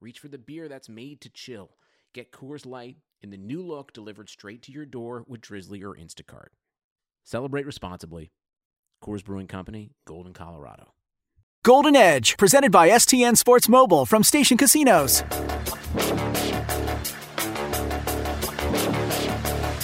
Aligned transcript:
reach 0.00 0.18
for 0.18 0.28
the 0.28 0.38
beer 0.38 0.68
that's 0.68 0.88
made 0.88 1.20
to 1.20 1.28
chill. 1.28 1.70
Get 2.14 2.32
Coors 2.32 2.66
Light 2.66 2.96
in 3.20 3.30
the 3.30 3.36
new 3.36 3.62
look 3.62 3.92
delivered 3.92 4.28
straight 4.28 4.62
to 4.62 4.72
your 4.72 4.86
door 4.86 5.24
with 5.26 5.40
Drizly 5.42 5.82
or 5.82 5.94
Instacart. 5.94 6.48
Celebrate 7.24 7.66
responsibly. 7.66 8.32
Coors 9.04 9.24
Brewing 9.24 9.46
Company, 9.46 9.92
Golden, 10.06 10.32
Colorado. 10.32 10.94
Golden 11.62 11.94
Edge, 11.94 12.36
presented 12.38 12.72
by 12.72 12.88
STN 12.88 13.36
Sports 13.36 13.68
Mobile 13.68 14.06
from 14.06 14.24
Station 14.24 14.56
Casinos. 14.56 15.22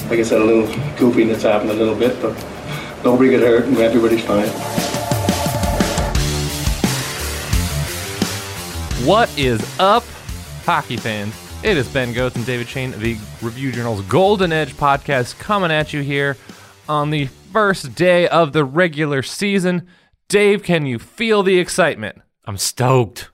Like 0.09 0.21
I 0.21 0.23
said, 0.23 0.41
a 0.41 0.45
little 0.45 0.66
goofiness 0.96 1.43
happened 1.43 1.71
a 1.71 1.74
little 1.74 1.95
bit, 1.95 2.21
but 2.23 2.33
nobody 3.05 3.30
got 3.30 3.41
hurt 3.41 3.65
and 3.66 3.77
everybody's 3.79 4.24
fine. 4.24 4.86
What 9.06 9.38
is 9.38 9.62
up, 9.78 10.02
hockey 10.65 10.96
fans? 10.96 11.33
It 11.62 11.77
is 11.77 11.87
Ben 11.87 12.12
Gotz 12.12 12.34
and 12.34 12.45
David 12.45 12.66
Schoen, 12.66 12.91
the 12.98 13.16
Review 13.41 13.70
Journal's 13.70 14.01
Golden 14.06 14.51
Edge 14.51 14.74
podcast, 14.74 15.38
coming 15.38 15.71
at 15.71 15.93
you 15.93 16.01
here 16.01 16.37
on 16.88 17.10
the 17.10 17.26
first 17.52 17.95
day 17.95 18.26
of 18.26 18.52
the 18.52 18.65
regular 18.65 19.23
season. 19.23 19.87
Dave, 20.26 20.65
can 20.65 20.87
you 20.87 20.98
feel 20.98 21.45
the 21.45 21.60
excitement? 21.60 22.18
I'm 22.46 22.57
stoked. 22.57 23.30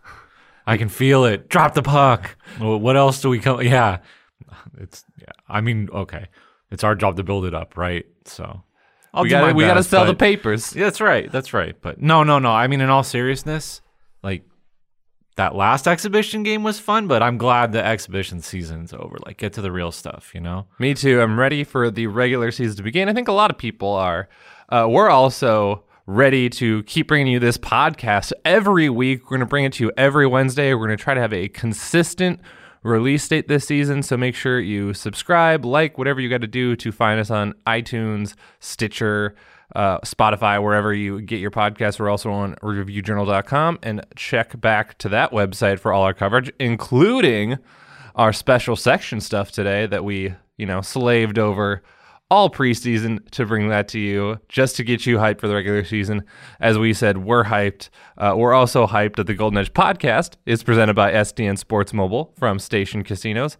I 0.66 0.76
can 0.76 0.90
feel 0.90 1.24
it. 1.24 1.48
Drop 1.48 1.72
the 1.72 1.82
puck. 1.82 2.36
What 2.58 2.98
else 2.98 3.22
do 3.22 3.30
we 3.30 3.38
come? 3.38 3.62
Yeah, 3.62 4.00
it's. 4.76 5.06
Yeah, 5.18 5.28
I 5.48 5.62
mean, 5.62 5.88
okay, 5.90 6.26
it's 6.70 6.84
our 6.84 6.94
job 6.94 7.16
to 7.16 7.22
build 7.22 7.46
it 7.46 7.54
up, 7.54 7.78
right? 7.78 8.04
So 8.26 8.62
I'll 9.14 9.22
we 9.22 9.30
do 9.30 9.36
got 9.36 9.42
my 9.42 9.52
we 9.52 9.64
got 9.64 9.74
to 9.74 9.82
sell 9.82 10.04
the 10.04 10.14
papers. 10.14 10.76
Yeah, 10.76 10.84
that's 10.84 11.00
right. 11.00 11.32
That's 11.32 11.54
right. 11.54 11.74
But 11.80 11.98
no, 11.98 12.24
no, 12.24 12.38
no. 12.38 12.50
I 12.50 12.66
mean, 12.66 12.82
in 12.82 12.90
all 12.90 13.02
seriousness, 13.02 13.80
like 14.22 14.44
that 15.42 15.56
last 15.56 15.88
exhibition 15.88 16.44
game 16.44 16.62
was 16.62 16.78
fun, 16.78 17.08
but 17.08 17.20
I'm 17.20 17.36
glad 17.36 17.72
the 17.72 17.84
exhibition 17.84 18.40
season's 18.40 18.92
over. 18.92 19.16
Like, 19.26 19.38
get 19.38 19.52
to 19.54 19.60
the 19.60 19.72
real 19.72 19.90
stuff, 19.90 20.30
you 20.34 20.40
know? 20.40 20.66
Me 20.78 20.94
too. 20.94 21.20
I'm 21.20 21.36
ready 21.36 21.64
for 21.64 21.90
the 21.90 22.06
regular 22.06 22.52
season 22.52 22.76
to 22.76 22.82
begin. 22.84 23.08
I 23.08 23.12
think 23.12 23.26
a 23.26 23.32
lot 23.32 23.50
of 23.50 23.58
people 23.58 23.88
are. 23.92 24.28
Uh, 24.68 24.86
we're 24.88 25.10
also 25.10 25.82
ready 26.06 26.48
to 26.48 26.84
keep 26.84 27.08
bringing 27.08 27.32
you 27.32 27.40
this 27.40 27.58
podcast 27.58 28.32
every 28.44 28.88
week. 28.88 29.24
We're 29.24 29.30
going 29.30 29.40
to 29.40 29.46
bring 29.46 29.64
it 29.64 29.72
to 29.74 29.84
you 29.84 29.92
every 29.96 30.28
Wednesday. 30.28 30.74
We're 30.74 30.86
going 30.86 30.96
to 30.96 31.02
try 31.02 31.14
to 31.14 31.20
have 31.20 31.32
a 31.32 31.48
consistent 31.48 32.38
release 32.82 33.26
date 33.28 33.48
this 33.48 33.66
season. 33.66 34.02
So 34.02 34.16
make 34.16 34.34
sure 34.34 34.60
you 34.60 34.94
subscribe, 34.94 35.64
like, 35.64 35.98
whatever 35.98 36.20
you 36.20 36.28
got 36.28 36.40
to 36.40 36.46
do 36.46 36.76
to 36.76 36.92
find 36.92 37.20
us 37.20 37.30
on 37.30 37.54
iTunes, 37.66 38.34
Stitcher, 38.60 39.34
uh, 39.74 39.98
Spotify, 40.00 40.62
wherever 40.62 40.92
you 40.92 41.20
get 41.20 41.40
your 41.40 41.50
podcasts. 41.50 41.98
We're 41.98 42.10
also 42.10 42.30
on 42.30 42.56
reviewjournal.com 42.56 43.78
and 43.82 44.04
check 44.16 44.60
back 44.60 44.98
to 44.98 45.08
that 45.10 45.30
website 45.32 45.78
for 45.78 45.92
all 45.92 46.02
our 46.02 46.14
coverage, 46.14 46.52
including 46.58 47.58
our 48.14 48.32
special 48.32 48.76
section 48.76 49.20
stuff 49.20 49.50
today 49.50 49.86
that 49.86 50.04
we, 50.04 50.34
you 50.58 50.66
know, 50.66 50.82
slaved 50.82 51.38
over 51.38 51.82
all 52.32 52.48
preseason 52.48 53.18
to 53.30 53.44
bring 53.44 53.68
that 53.68 53.88
to 53.88 53.98
you 53.98 54.40
just 54.48 54.74
to 54.74 54.82
get 54.82 55.04
you 55.04 55.18
hyped 55.18 55.38
for 55.38 55.48
the 55.48 55.54
regular 55.54 55.84
season. 55.84 56.22
As 56.60 56.78
we 56.78 56.94
said, 56.94 57.18
we're 57.18 57.44
hyped. 57.44 57.90
Uh, 58.16 58.32
we're 58.34 58.54
also 58.54 58.86
hyped 58.86 59.16
that 59.16 59.26
the 59.26 59.34
Golden 59.34 59.58
Edge 59.58 59.74
podcast 59.74 60.36
is 60.46 60.62
presented 60.62 60.96
by 60.96 61.12
STN 61.12 61.58
Sports 61.58 61.92
Mobile 61.92 62.32
from 62.38 62.58
Station 62.58 63.04
Casinos. 63.04 63.58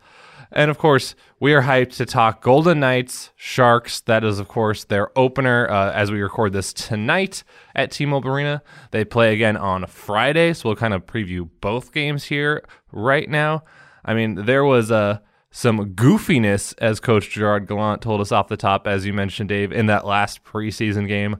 And 0.50 0.70
of 0.70 0.78
course, 0.78 1.14
we 1.38 1.52
are 1.52 1.60
hyped 1.60 1.96
to 1.96 2.06
talk 2.06 2.42
Golden 2.42 2.80
Knights, 2.80 3.30
Sharks. 3.36 4.00
That 4.00 4.24
is, 4.24 4.38
of 4.38 4.48
course, 4.48 4.84
their 4.84 5.16
opener 5.18 5.68
uh, 5.68 5.92
as 5.92 6.10
we 6.10 6.22
record 6.22 6.54
this 6.54 6.72
tonight 6.72 7.44
at 7.74 7.90
T 7.90 8.06
Mobile 8.06 8.30
Arena. 8.30 8.62
They 8.90 9.04
play 9.04 9.34
again 9.34 9.58
on 9.58 9.86
Friday, 9.86 10.54
so 10.54 10.70
we'll 10.70 10.76
kind 10.76 10.94
of 10.94 11.04
preview 11.04 11.46
both 11.60 11.92
games 11.92 12.24
here 12.24 12.64
right 12.90 13.28
now. 13.28 13.64
I 14.02 14.14
mean, 14.14 14.46
there 14.46 14.64
was 14.64 14.90
uh, 14.90 15.18
some 15.52 15.94
goofiness, 15.94 16.74
as 16.78 16.98
Coach 16.98 17.30
Gerard 17.30 17.68
Gallant 17.68 18.00
told 18.00 18.20
us 18.22 18.32
off 18.32 18.48
the 18.48 18.56
top, 18.56 18.86
as 18.86 19.04
you 19.06 19.12
mentioned, 19.12 19.50
Dave, 19.50 19.70
in 19.70 19.86
that 19.86 20.06
last 20.06 20.42
preseason 20.42 21.06
game. 21.06 21.36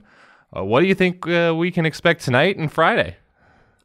Uh, 0.55 0.63
what 0.63 0.81
do 0.81 0.85
you 0.85 0.93
think 0.93 1.27
uh, 1.27 1.53
we 1.57 1.71
can 1.71 1.85
expect 1.85 2.23
tonight 2.23 2.55
and 2.55 2.71
Friday? 2.71 3.17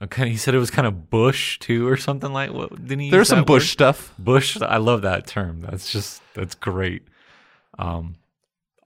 Okay, 0.03 0.29
he 0.29 0.37
said 0.37 0.55
it 0.55 0.59
was 0.59 0.71
kind 0.71 0.87
of 0.87 1.11
bush 1.11 1.59
too, 1.59 1.89
or 1.89 1.97
something 1.97 2.33
like. 2.33 2.53
What 2.53 2.71
didn't 2.77 3.01
he? 3.01 3.11
There's 3.11 3.29
some 3.29 3.45
Bush 3.45 3.65
word? 3.65 3.69
stuff. 3.69 4.15
Bush, 4.19 4.61
I 4.61 4.77
love 4.77 5.03
that 5.03 5.27
term. 5.27 5.61
That's 5.63 5.91
just 5.91 6.23
that's 6.35 6.55
great. 6.55 7.03
Um, 7.79 8.17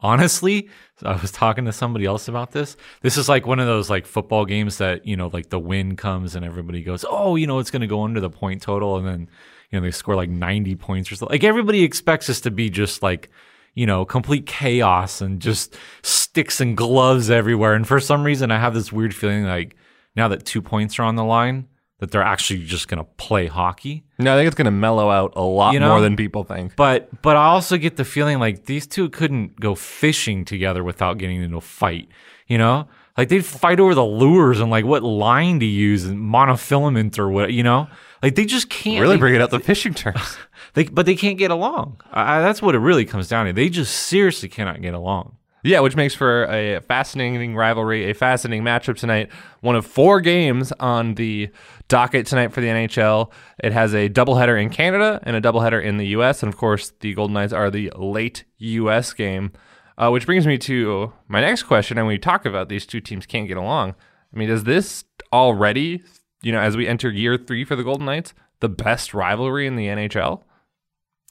honestly, 0.03 0.69
I 1.03 1.17
was 1.17 1.31
talking 1.31 1.65
to 1.65 1.73
somebody 1.73 2.05
else 2.05 2.29
about 2.29 2.53
this. 2.53 2.77
This 3.01 3.17
is 3.17 3.29
like 3.29 3.47
one 3.47 3.61
of 3.61 3.67
those 3.67 3.89
like 3.89 4.07
football 4.07 4.45
games 4.45 4.79
that 4.79 5.07
you 5.07 5.17
know, 5.17 5.29
like 5.29 5.49
the 5.49 5.59
win 5.59 5.97
comes 5.97 6.35
and 6.35 6.45
everybody 6.45 6.83
goes, 6.83 7.05
"Oh, 7.09 7.37
you 7.37 7.47
know, 7.47 7.59
it's 7.59 7.71
going 7.71 7.83
to 7.83 7.87
go 7.87 8.05
under 8.05 8.21
the 8.21 8.31
point 8.31 8.63
total," 8.63 8.97
and 8.97 9.07
then 9.07 9.31
you 9.71 9.79
know 9.79 9.85
they 9.85 9.91
score 9.91 10.17
like 10.17 10.31
90 10.31 10.75
points 10.77 11.11
or 11.11 11.17
something. 11.17 11.35
Like 11.35 11.45
everybody 11.45 11.83
expects 11.83 12.29
us 12.29 12.41
to 12.43 12.51
be 12.51 12.69
just 12.71 13.03
like 13.03 13.31
you 13.75 13.87
know, 13.87 14.05
complete 14.05 14.47
chaos 14.47 15.21
and 15.21 15.41
just 15.41 15.77
sticks 16.03 16.61
and 16.61 16.77
gloves 16.77 17.31
everywhere. 17.31 17.75
And 17.75 17.89
for 17.89 18.01
some 18.01 18.23
reason, 18.23 18.51
I 18.51 18.59
have 18.59 18.75
this 18.75 18.93
weird 18.93 19.15
feeling 19.15 19.45
like 19.45 19.77
now 20.15 20.29
that 20.29 20.45
two 20.45 20.61
points 20.61 20.99
are 20.99 21.05
on 21.05 21.17
the 21.17 21.25
line, 21.25 21.69
that 22.03 22.11
they're 22.11 22.21
actually 22.21 22.65
just 22.65 22.89
going 22.89 22.99
to 22.99 23.09
play 23.17 23.47
hockey. 23.47 24.03
No, 24.19 24.35
I 24.35 24.37
think 24.37 24.49
it's 24.49 24.57
going 24.57 24.65
to 24.65 24.73
mellow 24.73 25.09
out 25.09 25.35
a 25.37 25.43
lot 25.43 25.73
You 25.73 25.79
know? 25.79 25.91
more 25.91 26.01
than 26.01 26.17
people 26.17 26.43
think. 26.43 26.75
But 26.75 27.23
but 27.23 27.37
I 27.37 27.45
also 27.45 27.77
get 27.79 27.97
the 27.97 28.05
feeling 28.05 28.41
like 28.41 28.67
these 28.67 28.89
two 28.89 29.09
couldn't 29.09 29.61
go 29.61 29.77
fishing 29.77 30.45
together 30.45 30.83
without 30.83 31.19
getting 31.19 31.41
into 31.41 31.59
a 31.59 31.61
fight. 31.61 32.09
You 32.49 32.59
know, 32.59 32.89
like 33.17 33.29
they'd 33.29 33.45
fight 33.45 33.79
over 33.79 33.95
the 33.95 34.05
lures 34.05 34.59
and 34.59 34.69
like 34.69 34.85
what 34.85 35.05
line 35.05 35.61
to 35.61 35.65
use 35.67 36.05
and 36.05 36.19
monofilament 36.19 37.21
or 37.21 37.31
what. 37.31 37.53
You 37.53 37.63
know, 37.63 37.87
like 38.21 38.34
they 38.34 38.47
just 38.47 38.69
can't 38.69 39.01
Really 39.01 39.17
they- 39.17 39.37
it 39.37 39.41
out 39.41 39.51
the 39.51 39.61
fishing 39.61 39.95
terms. 39.95 40.37
They, 40.75 40.84
but 40.84 41.05
they 41.05 41.17
can't 41.17 41.37
get 41.37 41.51
along. 41.51 42.01
I, 42.13 42.41
that's 42.41 42.63
what 42.63 42.75
it 42.75 42.79
really 42.79 43.05
comes 43.05 43.29
down 43.29 43.45
to. 43.45 43.53
They 43.53 43.69
just 43.69 43.95
seriously 43.95 44.49
cannot 44.49 44.81
get 44.81 44.95
along. 44.95 45.37
Yeah, 45.65 45.81
which 45.81 45.95
makes 45.97 46.15
for 46.15 46.45
a 46.47 46.81
fascinating 46.81 47.55
rivalry, 47.55 48.11
a 48.11 48.15
fascinating 48.15 48.65
matchup 48.65 48.97
tonight. 48.97 49.29
One 49.61 49.77
of 49.77 49.84
four 49.84 50.21
games 50.23 50.73
on 50.81 51.15
the 51.17 51.51
docket 51.92 52.26
tonight 52.26 52.53
for 52.53 52.60
the 52.60 52.66
NHL. 52.69 53.30
It 53.62 53.72
has 53.72 53.94
a 53.94 54.08
doubleheader 54.08 54.60
in 54.60 54.70
Canada 54.70 55.20
and 55.22 55.36
a 55.36 55.41
doubleheader 55.41 55.82
in 55.84 55.98
the 55.98 56.06
U.S. 56.08 56.42
And 56.42 56.53
of 56.53 56.58
course, 56.58 56.92
the 57.00 57.12
Golden 57.14 57.34
Knights 57.34 57.53
are 57.53 57.70
the 57.70 57.92
late 57.97 58.44
U.S. 58.58 59.12
game. 59.12 59.53
Uh, 59.98 60.08
which 60.10 60.25
brings 60.25 60.47
me 60.47 60.56
to 60.56 61.12
my 61.28 61.41
next 61.42 61.64
question. 61.64 61.98
And 61.98 62.06
when 62.06 62.14
we 62.14 62.19
talk 62.19 62.47
about 62.47 62.70
these 62.70 62.86
two 62.86 62.98
teams 63.00 63.26
can't 63.26 63.47
get 63.47 63.58
along, 63.58 63.91
I 64.34 64.38
mean, 64.38 64.48
is 64.48 64.64
this 64.64 65.04
already, 65.32 66.03
you 66.42 66.50
know, 66.50 66.60
as 66.60 66.76
we 66.78 66.88
enter 66.88 67.10
year 67.10 67.36
three 67.36 67.64
for 67.64 67.76
the 67.76 67.84
Golden 67.84 68.06
Knights, 68.06 68.32
the 68.60 68.70
best 68.70 69.12
rivalry 69.12 69.66
in 69.66 69.76
the 69.76 69.86
NHL? 69.88 70.42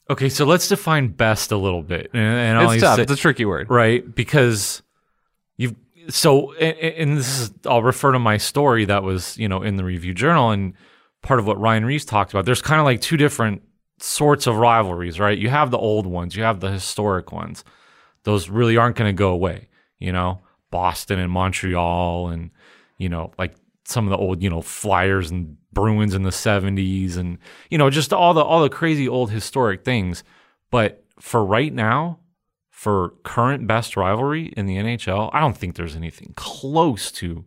Okay, 0.08 0.28
so 0.28 0.44
let's 0.44 0.68
define 0.68 1.08
best 1.08 1.50
a 1.50 1.56
little 1.56 1.82
bit. 1.82 2.10
And, 2.14 2.22
and 2.22 2.58
I'll 2.58 2.70
It's 2.70 2.82
tough. 2.82 2.96
say- 2.96 3.02
It's 3.02 3.12
a 3.12 3.16
tricky 3.16 3.44
word. 3.44 3.68
right? 3.68 4.02
Because 4.14 4.82
you've 5.56 5.74
so 6.08 6.52
and, 6.54 7.16
this 7.18 7.40
is 7.40 7.52
I'll 7.66 7.82
refer 7.82 8.12
to 8.12 8.18
my 8.18 8.36
story 8.36 8.84
that 8.86 9.02
was 9.02 9.36
you 9.38 9.48
know 9.48 9.62
in 9.62 9.76
the 9.76 9.84
review 9.84 10.14
journal 10.14 10.50
and 10.50 10.74
part 11.22 11.40
of 11.40 11.46
what 11.46 11.60
Ryan 11.60 11.84
Reaves 11.84 12.04
talked 12.04 12.32
about. 12.32 12.44
There's 12.44 12.62
kind 12.62 12.80
of 12.80 12.84
like 12.84 13.00
two 13.00 13.16
different 13.16 13.62
sorts 13.98 14.46
of 14.46 14.56
rivalries, 14.56 15.20
right? 15.20 15.38
You 15.38 15.48
have 15.50 15.70
the 15.70 15.78
old 15.78 16.06
ones, 16.06 16.34
you 16.34 16.42
have 16.42 16.60
the 16.60 16.70
historic 16.70 17.32
ones. 17.32 17.64
Those 18.24 18.48
really 18.48 18.76
aren't 18.76 18.96
going 18.96 19.08
to 19.08 19.18
go 19.18 19.30
away, 19.30 19.68
you 19.98 20.12
know. 20.12 20.42
Boston 20.72 21.20
and 21.20 21.30
Montreal 21.30 22.28
and 22.28 22.50
you 22.98 23.08
know 23.08 23.30
like 23.38 23.54
some 23.84 24.06
of 24.06 24.10
the 24.10 24.16
old 24.16 24.42
you 24.42 24.50
know 24.50 24.62
Flyers 24.62 25.30
and 25.30 25.56
Bruins 25.72 26.14
in 26.14 26.24
the 26.24 26.30
70s 26.30 27.16
and 27.16 27.38
you 27.70 27.78
know 27.78 27.90
just 27.90 28.12
all 28.12 28.34
the 28.34 28.42
all 28.42 28.62
the 28.62 28.68
crazy 28.68 29.08
old 29.08 29.30
historic 29.30 29.84
things. 29.84 30.24
But 30.72 31.04
for 31.20 31.44
right 31.44 31.72
now, 31.72 32.18
for 32.82 33.14
current 33.22 33.64
best 33.68 33.96
rivalry 33.96 34.46
in 34.56 34.66
the 34.66 34.74
NHL, 34.76 35.30
I 35.32 35.38
don't 35.38 35.56
think 35.56 35.76
there's 35.76 35.94
anything 35.94 36.32
close 36.34 37.12
to 37.12 37.44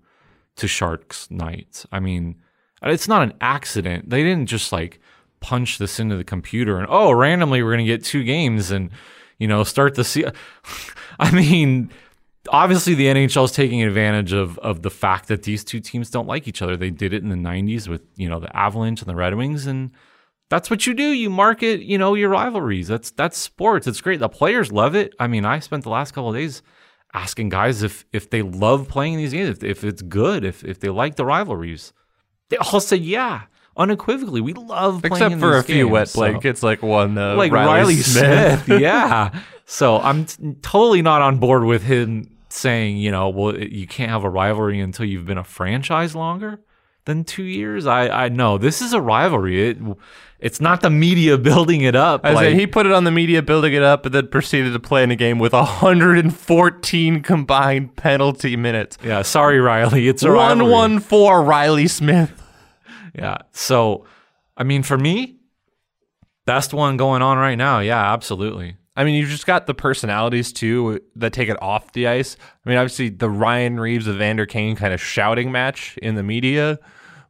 to 0.55 0.65
Sharks 0.65 1.29
Knights. 1.29 1.85
I 1.91 1.99
mean, 1.99 2.37
it's 2.81 3.09
not 3.09 3.21
an 3.21 3.33
accident. 3.41 4.09
They 4.09 4.23
didn't 4.23 4.45
just 4.45 4.71
like 4.71 5.01
punch 5.41 5.77
this 5.77 5.99
into 5.99 6.15
the 6.15 6.23
computer 6.23 6.77
and 6.77 6.87
oh, 6.89 7.11
randomly 7.11 7.61
we're 7.61 7.73
going 7.73 7.85
to 7.85 7.91
get 7.91 8.01
two 8.01 8.23
games 8.23 8.71
and 8.71 8.91
you 9.37 9.45
know 9.45 9.65
start 9.65 9.95
the 9.95 10.05
se- 10.05 10.31
I 11.19 11.31
mean, 11.31 11.91
obviously 12.47 12.93
the 12.93 13.07
NHL 13.07 13.43
is 13.43 13.51
taking 13.51 13.83
advantage 13.83 14.31
of 14.31 14.57
of 14.59 14.83
the 14.83 14.89
fact 14.89 15.27
that 15.27 15.43
these 15.43 15.65
two 15.65 15.81
teams 15.81 16.09
don't 16.09 16.29
like 16.29 16.47
each 16.47 16.61
other. 16.61 16.77
They 16.77 16.91
did 16.91 17.11
it 17.11 17.23
in 17.23 17.27
the 17.27 17.35
90s 17.35 17.89
with, 17.89 18.03
you 18.15 18.29
know, 18.29 18.39
the 18.39 18.55
Avalanche 18.55 19.01
and 19.01 19.09
the 19.09 19.17
Red 19.17 19.35
Wings 19.35 19.67
and 19.67 19.91
that's 20.49 20.69
what 20.69 20.85
you 20.85 20.93
do. 20.93 21.11
You 21.11 21.29
market, 21.29 21.81
you 21.81 21.97
know, 21.97 22.13
your 22.13 22.29
rivalries. 22.29 22.87
That's 22.87 23.11
that's 23.11 23.37
sports. 23.37 23.87
It's 23.87 24.01
great. 24.01 24.19
The 24.19 24.29
players 24.29 24.71
love 24.71 24.95
it. 24.95 25.13
I 25.19 25.27
mean, 25.27 25.45
I 25.45 25.59
spent 25.59 25.83
the 25.83 25.89
last 25.89 26.11
couple 26.11 26.29
of 26.29 26.35
days 26.35 26.61
asking 27.13 27.49
guys 27.49 27.81
if 27.81 28.05
if 28.13 28.29
they 28.29 28.41
love 28.41 28.87
playing 28.87 29.17
these 29.17 29.31
games, 29.31 29.57
if, 29.57 29.63
if 29.63 29.83
it's 29.83 30.01
good, 30.01 30.43
if 30.43 30.63
if 30.63 30.79
they 30.79 30.89
like 30.89 31.15
the 31.15 31.25
rivalries. 31.25 31.93
They 32.49 32.57
all 32.57 32.79
said 32.79 33.01
yeah, 33.01 33.43
unequivocally. 33.75 34.41
We 34.41 34.53
love 34.53 35.01
playing 35.01 35.23
Except 35.25 35.39
for 35.39 35.53
a 35.53 35.61
these 35.61 35.65
few 35.65 35.75
games, 35.85 35.91
wet 35.91 36.09
so- 36.09 36.19
blankets, 36.19 36.61
like 36.61 36.81
one 36.83 37.17
uh, 37.17 37.35
like 37.35 37.51
Reilly, 37.51 37.95
Smith. 37.95 38.67
yeah. 38.67 39.41
So 39.65 39.97
I'm 39.97 40.25
t- 40.25 40.55
totally 40.61 41.01
not 41.01 41.23
on 41.23 41.39
board 41.39 41.63
with 41.63 41.81
him 41.83 42.37
saying, 42.49 42.97
you 42.97 43.09
know, 43.11 43.29
well, 43.29 43.57
you 43.57 43.87
can't 43.87 44.11
have 44.11 44.23
a 44.23 44.29
rivalry 44.29 44.79
until 44.79 45.05
you've 45.05 45.25
been 45.25 45.39
a 45.39 45.43
franchise 45.43 46.15
longer 46.15 46.59
than 47.05 47.23
two 47.23 47.43
years. 47.43 47.87
I 47.87 48.25
I 48.25 48.29
know 48.29 48.57
this 48.59 48.81
is 48.81 48.93
a 48.93 49.01
rivalry. 49.01 49.69
It 49.69 49.77
it's 50.45 50.61
not 50.61 50.81
the 50.81 50.89
media 50.91 51.37
building 51.49 51.81
it 51.81 51.95
up. 51.95 52.21
I 52.23 52.33
like- 52.33 52.43
say 52.45 52.55
he 52.55 52.67
put 52.67 52.85
it 52.85 52.91
on 52.91 53.03
the 53.03 53.11
media, 53.11 53.41
building 53.41 53.73
it 53.73 53.81
up, 53.81 54.05
and 54.05 54.13
then 54.13 54.27
proceeded 54.27 54.73
to 54.73 54.79
play 54.79 55.01
in 55.03 55.09
a 55.09 55.15
game 55.15 55.39
with 55.39 55.53
114 55.53 57.21
combined 57.21 57.95
penalty 57.95 58.55
minutes. 58.55 58.97
yeah, 59.03 59.21
sorry, 59.23 59.59
Reilly. 59.59 60.07
It's 60.07 60.23
a 60.23 60.31
One 60.31 60.69
one 60.69 60.99
four 60.99 61.43
Reilly 61.43 61.87
Smith. 61.87 62.31
Yeah. 63.13 63.37
So, 63.51 64.05
I 64.57 64.63
mean, 64.63 64.83
for 64.83 64.97
me, 64.97 65.37
best 66.45 66.73
one 66.73 66.97
going 66.97 67.21
on 67.21 67.37
right 67.37 67.55
now. 67.55 67.79
Yeah, 67.79 68.13
absolutely. 68.13 68.77
I 68.97 69.03
mean, 69.03 69.15
you've 69.15 69.29
just 69.29 69.45
got 69.45 69.67
the 69.67 69.73
personalities 69.73 70.53
too 70.53 71.01
that 71.15 71.33
take 71.33 71.49
it 71.49 71.61
off 71.61 71.91
the 71.93 72.07
ice. 72.07 72.37
I 72.65 72.69
mean, 72.69 72.77
obviously 72.77 73.09
the 73.09 73.29
Ryan 73.29 73.79
Reaves 73.79 74.07
of 74.07 74.15
Evander 74.15 74.45
Kane 74.45 74.75
kind 74.75 74.93
of 74.93 75.01
shouting 75.01 75.51
match 75.51 75.97
in 76.01 76.15
the 76.15 76.23
media 76.23 76.79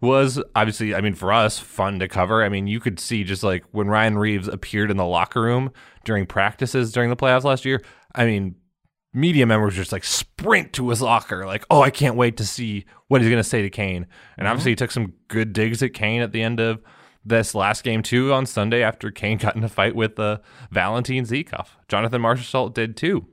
was 0.01 0.41
obviously, 0.55 0.93
I 0.93 1.01
mean, 1.01 1.13
for 1.13 1.31
us, 1.31 1.59
fun 1.59 1.99
to 1.99 2.07
cover. 2.07 2.43
I 2.43 2.49
mean, 2.49 2.67
you 2.67 2.79
could 2.79 2.99
see 2.99 3.23
just 3.23 3.43
like 3.43 3.63
when 3.71 3.87
Ryan 3.87 4.17
Reaves 4.17 4.47
appeared 4.47 4.91
in 4.91 4.97
the 4.97 5.05
locker 5.05 5.41
room 5.41 5.71
during 6.03 6.25
practices 6.25 6.91
during 6.91 7.09
the 7.09 7.15
playoffs 7.15 7.43
last 7.43 7.65
year. 7.65 7.81
I 8.13 8.25
mean, 8.25 8.55
media 9.13 9.45
members 9.45 9.75
just 9.75 9.91
like 9.91 10.03
sprint 10.03 10.73
to 10.73 10.89
his 10.89 11.01
locker, 11.01 11.45
like, 11.45 11.65
oh, 11.69 11.81
I 11.81 11.89
can't 11.89 12.15
wait 12.15 12.37
to 12.37 12.45
see 12.45 12.85
what 13.07 13.21
he's 13.21 13.29
going 13.29 13.41
to 13.41 13.49
say 13.49 13.61
to 13.61 13.69
Kane. 13.69 14.07
And 14.37 14.47
obviously, 14.47 14.71
he 14.71 14.75
took 14.75 14.91
some 14.91 15.13
good 15.27 15.53
digs 15.53 15.81
at 15.81 15.93
Kane 15.93 16.21
at 16.21 16.31
the 16.31 16.41
end 16.41 16.59
of 16.59 16.81
this 17.25 17.55
last 17.55 17.83
game 17.83 18.03
too 18.03 18.31
on 18.31 18.45
Sunday 18.45 18.83
after 18.83 19.09
Kane 19.09 19.37
got 19.37 19.55
in 19.55 19.63
a 19.63 19.69
fight 19.69 19.95
with 19.95 20.19
uh, 20.19 20.37
Valentin 20.69 21.25
Zykov. 21.25 21.67
Jonathan 21.87 22.21
Marshall 22.21 22.69
did 22.69 22.95
too. 22.95 23.25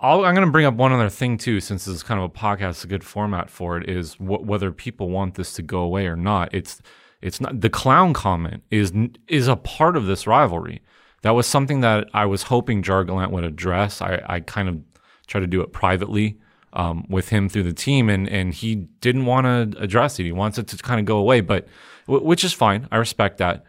I'll, 0.00 0.24
I'm 0.24 0.34
going 0.34 0.46
to 0.46 0.50
bring 0.50 0.66
up 0.66 0.74
one 0.74 0.92
other 0.92 1.10
thing 1.10 1.36
too, 1.36 1.60
since 1.60 1.84
this 1.84 1.94
is 1.94 2.02
kind 2.02 2.18
of 2.20 2.24
a 2.24 2.32
podcast. 2.32 2.84
A 2.84 2.86
good 2.86 3.04
format 3.04 3.50
for 3.50 3.76
it 3.76 3.88
is 3.88 4.14
wh- 4.14 4.42
whether 4.42 4.72
people 4.72 5.10
want 5.10 5.34
this 5.34 5.52
to 5.54 5.62
go 5.62 5.80
away 5.80 6.06
or 6.06 6.16
not. 6.16 6.52
It's 6.54 6.80
it's 7.20 7.40
not 7.40 7.60
the 7.60 7.70
clown 7.70 8.14
comment 8.14 8.62
is 8.70 8.92
is 9.28 9.46
a 9.46 9.56
part 9.56 9.96
of 9.96 10.06
this 10.06 10.26
rivalry. 10.26 10.80
That 11.22 11.32
was 11.32 11.46
something 11.46 11.80
that 11.82 12.08
I 12.14 12.24
was 12.24 12.44
hoping 12.44 12.82
Gerard 12.82 13.08
Gallant 13.08 13.30
would 13.30 13.44
address. 13.44 14.00
I, 14.00 14.22
I 14.26 14.40
kind 14.40 14.70
of 14.70 14.80
tried 15.26 15.40
to 15.40 15.46
do 15.46 15.60
it 15.60 15.70
privately 15.70 16.38
um, 16.72 17.04
with 17.10 17.28
him 17.28 17.50
through 17.50 17.64
the 17.64 17.74
team, 17.74 18.08
and 18.08 18.26
and 18.28 18.54
he 18.54 18.74
didn't 18.74 19.26
want 19.26 19.44
to 19.44 19.82
address 19.82 20.18
it. 20.18 20.24
He 20.24 20.32
wants 20.32 20.56
it 20.56 20.66
to 20.68 20.76
kind 20.78 20.98
of 20.98 21.04
go 21.04 21.18
away, 21.18 21.42
but 21.42 21.68
wh- 22.06 22.24
which 22.24 22.42
is 22.42 22.54
fine. 22.54 22.88
I 22.90 22.96
respect 22.96 23.36
that 23.38 23.66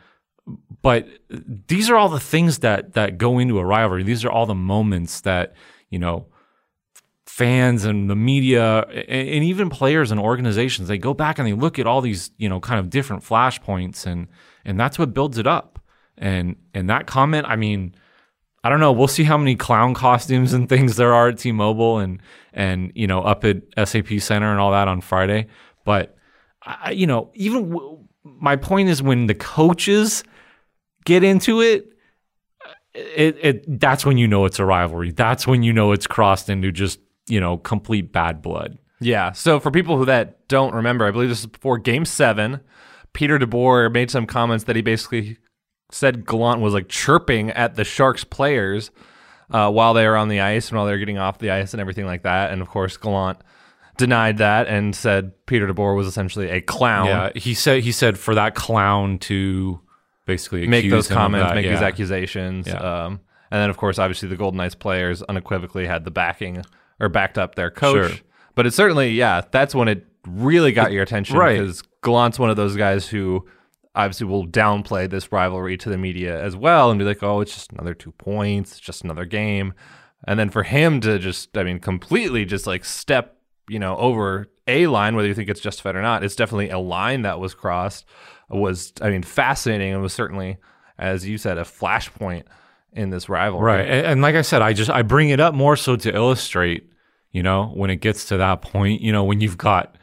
but 0.82 1.08
these 1.30 1.90
are 1.90 1.96
all 1.96 2.10
the 2.10 2.20
things 2.20 2.60
that 2.60 2.94
that 2.94 3.18
go 3.18 3.40
into 3.40 3.60
a 3.60 3.66
rivalry. 3.66 4.04
These 4.04 4.26
are 4.26 4.32
all 4.32 4.46
the 4.46 4.56
moments 4.56 5.22
that 5.22 5.54
you 5.92 6.00
know 6.00 6.26
fans 7.28 7.86
and 7.86 8.10
the 8.10 8.16
media 8.16 8.82
and, 8.82 9.44
even 9.44 9.70
players 9.70 10.12
and 10.12 10.20
organizations 10.20 10.88
they 10.88 10.98
go 10.98 11.14
back 11.14 11.38
and 11.38 11.48
they 11.48 11.54
look 11.54 11.78
at 11.78 11.86
all 11.86 12.02
these 12.02 12.32
you 12.38 12.50
know 12.50 12.60
kind 12.60 12.80
of 12.80 12.90
different 12.90 13.24
flashpoints 13.24 14.08
and 14.08 14.28
and 14.66 14.80
that's 14.80 15.00
what 15.00 15.14
builds 15.14 15.38
it 15.38 15.48
up. 15.48 15.80
And 16.18 16.56
and 16.74 16.90
that 16.90 17.08
comment, 17.08 17.48
I 17.48 17.56
mean, 17.56 17.96
I 18.64 18.70
don't 18.70 18.80
know. 18.80 18.92
We'll 18.92 19.08
see 19.08 19.24
how 19.24 19.38
many 19.38 19.56
clown 19.56 19.94
costumes 19.94 20.54
and 20.54 20.70
things 20.70 20.96
there 20.96 21.14
are 21.14 21.30
at 21.30 21.40
T-Mobile 21.40 22.00
and 22.00 22.22
and 22.54 22.92
you 22.96 23.08
know 23.08 23.22
up 23.22 23.44
at 23.44 23.58
SAP 23.88 24.20
Center 24.20 24.52
and 24.52 24.60
all 24.60 24.72
that 24.72 24.88
on 24.88 25.02
Friday. 25.02 25.48
But 25.86 26.18
I, 26.64 26.92
you 26.92 27.08
know, 27.08 27.32
even 27.34 27.70
w- 27.70 28.06
my 28.24 28.56
point 28.56 28.90
is 28.90 29.02
when 29.02 29.26
the 29.26 29.34
coaches 29.34 30.24
get 31.06 31.24
into 31.24 31.62
it, 31.62 31.91
it, 32.94 33.38
it 33.42 33.80
that's 33.80 34.06
when 34.06 34.18
you 34.18 34.28
know 34.28 34.46
it's 34.46 34.60
a 34.60 34.66
rivalry. 34.66 35.12
That's 35.12 35.48
when 35.48 35.64
you 35.64 35.74
know 35.74 35.92
it's 35.92 36.08
crossed 36.08 36.50
into 36.50 36.72
just 36.72 37.00
you 37.28 37.40
know 37.40 37.58
complete 37.58 38.12
bad 38.12 38.42
blood. 38.42 38.78
Yeah. 39.00 39.32
So 39.32 39.60
for 39.60 39.72
people 39.72 39.98
who 39.98 40.06
that 40.06 40.48
don't 40.48 40.74
remember, 40.74 41.06
I 41.06 41.12
believe 41.12 41.30
this 41.30 41.40
is 41.40 41.48
before 41.48 41.78
Game 41.78 42.06
Seven. 42.06 42.62
Peter 43.14 43.38
DeBoer 43.38 43.92
made 43.92 44.10
some 44.10 44.26
comments 44.26 44.66
that 44.66 44.76
he 44.76 44.82
basically 44.82 45.38
said 45.92 46.26
Gallant 46.26 46.62
was 46.62 46.74
like 46.74 46.88
chirping 46.88 47.50
at 47.52 47.76
the 47.76 47.84
Sharks 47.84 48.24
players 48.24 48.92
uh, 49.50 49.70
while 49.70 49.94
they 49.94 50.08
were 50.08 50.16
on 50.16 50.30
the 50.30 50.40
ice 50.40 50.70
and 50.70 50.78
while 50.78 50.86
they 50.86 50.94
were 50.94 50.98
getting 50.98 51.18
off 51.18 51.40
the 51.40 51.52
ice 51.52 51.74
and 51.74 51.82
everything 51.82 52.06
like 52.06 52.24
that. 52.24 52.52
And 52.52 52.62
of 52.62 52.70
course, 52.70 52.96
Gallant 52.96 53.40
denied 53.98 54.38
that 54.38 54.68
and 54.68 54.96
said 54.96 55.34
Peter 55.46 55.68
DeBoer 55.68 55.96
was 55.96 56.08
essentially 56.08 56.50
a 56.50 56.62
clown. 56.62 57.08
Yeah, 57.08 57.30
he 57.36 57.54
said 57.54 57.84
he 57.84 57.92
said 57.92 58.18
for 58.18 58.36
that 58.36 58.56
clown 58.56 59.20
to 59.20 59.82
basically 60.26 60.68
make 60.68 60.90
those 60.90 61.08
comments, 61.08 61.54
make 61.54 61.68
these 61.68 61.82
accusations. 61.82 62.68
Yeah. 62.68 62.76
Um, 62.78 63.22
and 63.52 63.62
then, 63.62 63.70
of 63.70 63.78
course, 63.78 64.00
obviously, 64.00 64.30
the 64.30 64.38
Golden 64.38 64.58
Knights 64.58 64.76
players 64.76 65.22
unequivocally 65.24 65.86
had 65.86 66.06
the 66.06 66.12
backing 66.12 66.64
or 67.00 67.10
backed 67.10 67.38
up 67.38 67.56
their 67.56 67.70
coach. 67.70 68.12
Sure. 68.12 68.20
But 68.56 68.66
it 68.66 68.74
certainly, 68.74 69.12
yeah, 69.12 69.42
that's 69.52 69.76
when 69.76 69.88
it 69.88 70.06
really 70.26 70.72
got 70.72 70.92
your 70.92 71.04
attention 71.04 71.38
right. 71.38 71.60
because 71.60 71.82
Gallant's 72.04 72.40
one 72.40 72.50
of 72.50 72.56
those 72.56 72.76
guys 72.76 73.08
who 73.08 73.46
obviously 73.96 74.28
will 74.28 74.48
downplay 74.48 75.10
this 75.10 75.32
rivalry 75.32 75.78
to 75.78 75.90
the 75.90 75.98
media 75.98 76.42
as 76.42 76.56
well 76.56 76.92
and 76.92 77.00
be 77.00 77.06
like, 77.06 77.24
oh, 77.24 77.42
it's 77.42 77.54
just 77.54 77.72
another 77.74 77.94
two 77.94 78.12
points, 78.14 78.72
it's 78.72 78.80
just 78.80 79.04
another 79.04 79.26
game. 79.26 79.74
And 80.28 80.40
then 80.40 80.50
for 80.50 80.64
him 80.64 81.02
to 81.02 81.18
just, 81.20 81.58
I 81.58 81.64
mean, 81.64 81.80
completely 81.80 82.46
just 82.46 82.68
like 82.68 82.86
step, 82.86 83.38
you 83.68 83.80
know, 83.80 83.98
over 83.98 84.48
a 84.68 84.88
line, 84.88 85.16
whether 85.16 85.28
you 85.28 85.34
think 85.34 85.50
it's 85.50 85.62
justified 85.62 85.96
or 85.96 86.02
not, 86.02 86.24
it's 86.24 86.36
definitely 86.36 86.70
a 86.70 86.80
line 86.80 87.24
that 87.24 87.40
was 87.40 87.54
crossed, 87.54 88.06
was, 88.50 88.94
I 89.02 89.10
mean, 89.10 89.24
fascinating 89.24 89.94
and 89.94 90.02
was 90.02 90.14
certainly, 90.14 90.58
as 90.98 91.28
you 91.28 91.38
said, 91.38 91.58
a 91.58 91.64
flashpoint 91.64 92.44
in 92.94 93.10
this 93.10 93.30
rivalry. 93.30 93.64
Right. 93.64 93.88
And, 93.88 94.06
and 94.06 94.22
like 94.22 94.36
I 94.36 94.42
said, 94.42 94.62
I 94.62 94.74
just 94.74 94.90
I 94.90 95.02
bring 95.02 95.30
it 95.30 95.40
up 95.40 95.54
more 95.54 95.76
so 95.76 95.96
to 95.96 96.14
illustrate, 96.14 96.92
you 97.32 97.42
know, 97.44 97.68
when 97.68 97.90
it 97.90 97.98
gets 97.98 98.26
to 98.26 98.38
that 98.38 98.62
point, 98.62 99.02
you 99.02 99.12
know, 99.12 99.24
when 99.24 99.42
you've 99.42 99.58
got 99.58 99.96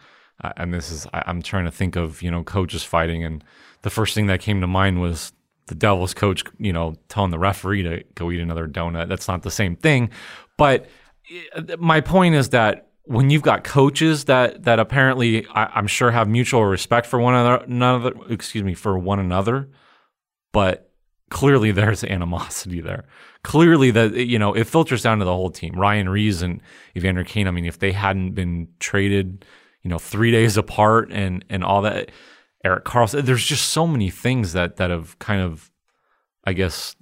and 0.56 0.72
this 0.72 0.90
is 0.90 1.06
I, 1.12 1.25
I'm 1.26 1.43
trying 1.43 1.64
to 1.64 1.70
think 1.70 1.96
of, 1.96 2.22
you 2.22 2.31
know, 2.31 2.43
coaches 2.43 2.84
fighting 2.84 3.25
and 3.25 3.44
the 3.82 3.90
first 3.90 4.14
thing 4.14 4.26
that 4.26 4.40
came 4.40 4.61
to 4.61 4.66
mind 4.66 5.00
was 5.00 5.32
the 5.66 5.75
Devils 5.75 6.14
coach, 6.14 6.43
you 6.58 6.72
know, 6.72 6.96
telling 7.08 7.31
the 7.31 7.38
referee 7.38 7.83
to 7.83 8.02
go 8.14 8.30
eat 8.30 8.40
another 8.40 8.66
donut. 8.66 9.09
That's 9.09 9.28
not 9.28 9.42
the 9.42 9.50
same 9.50 9.76
thing. 9.76 10.11
But 10.56 10.87
uh, 11.54 11.76
my 11.78 12.00
point 12.00 12.35
is 12.35 12.49
that 12.50 12.88
when 13.09 13.31
you've 13.31 13.43
got 13.43 13.65
coaches 13.65 14.27
that 14.27 14.65
that 14.65 14.79
apparently 14.79 15.47
I, 15.49 15.65
I'm 15.75 15.87
sure 15.87 16.11
have 16.11 16.29
mutual 16.29 16.65
respect 16.65 17.07
for 17.07 17.19
one 17.19 17.35
another, 17.35 18.12
excuse 18.29 18.62
me, 18.62 18.75
for 18.75 18.99
one 18.99 19.19
another, 19.19 19.71
but 20.53 20.91
clearly 21.31 21.71
there's 21.73 22.05
animosity 22.05 22.81
there. 22.81 23.07
Clearly 23.43 23.91
that 23.93 24.15
you 24.15 24.38
know 24.38 24.53
it 24.53 24.65
filters 24.65 25.03
down 25.03 25.19
to 25.21 25.25
the 25.25 25.33
whole 25.33 25.50
team. 25.50 25.75
Ryan 25.75 26.09
Reaves 26.11 26.43
and 26.43 26.61
Evander 26.97 27.25
Kane. 27.25 27.49
I 27.49 27.50
mean, 27.50 27.65
if 27.65 27.79
they 27.79 27.93
hadn't 27.93 28.33
been 28.33 28.69
traded, 28.79 29.45
you 29.83 29.91
know, 29.91 29.99
three 29.99 30.31
days 30.31 30.59
apart 30.59 31.11
and 31.11 31.45
and 31.49 31.65
all 31.65 31.81
that, 31.83 32.11
Erik 32.62 32.85
Karlsson. 32.85 33.25
There's 33.25 33.45
just 33.45 33.71
so 33.71 33.87
many 33.87 34.11
things 34.11 34.53
that 34.53 34.77
that 34.77 34.91
have 34.91 35.19
kind 35.19 35.41
of, 35.41 35.71
I 36.45 36.53
guess, 36.53 36.95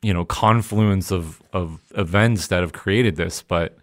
you 0.00 0.14
know, 0.14 0.24
confluence 0.24 1.10
of 1.10 1.42
of 1.52 1.82
events 1.96 2.46
that 2.46 2.62
have 2.62 2.72
created 2.72 3.16
this, 3.16 3.42
but. 3.42 3.76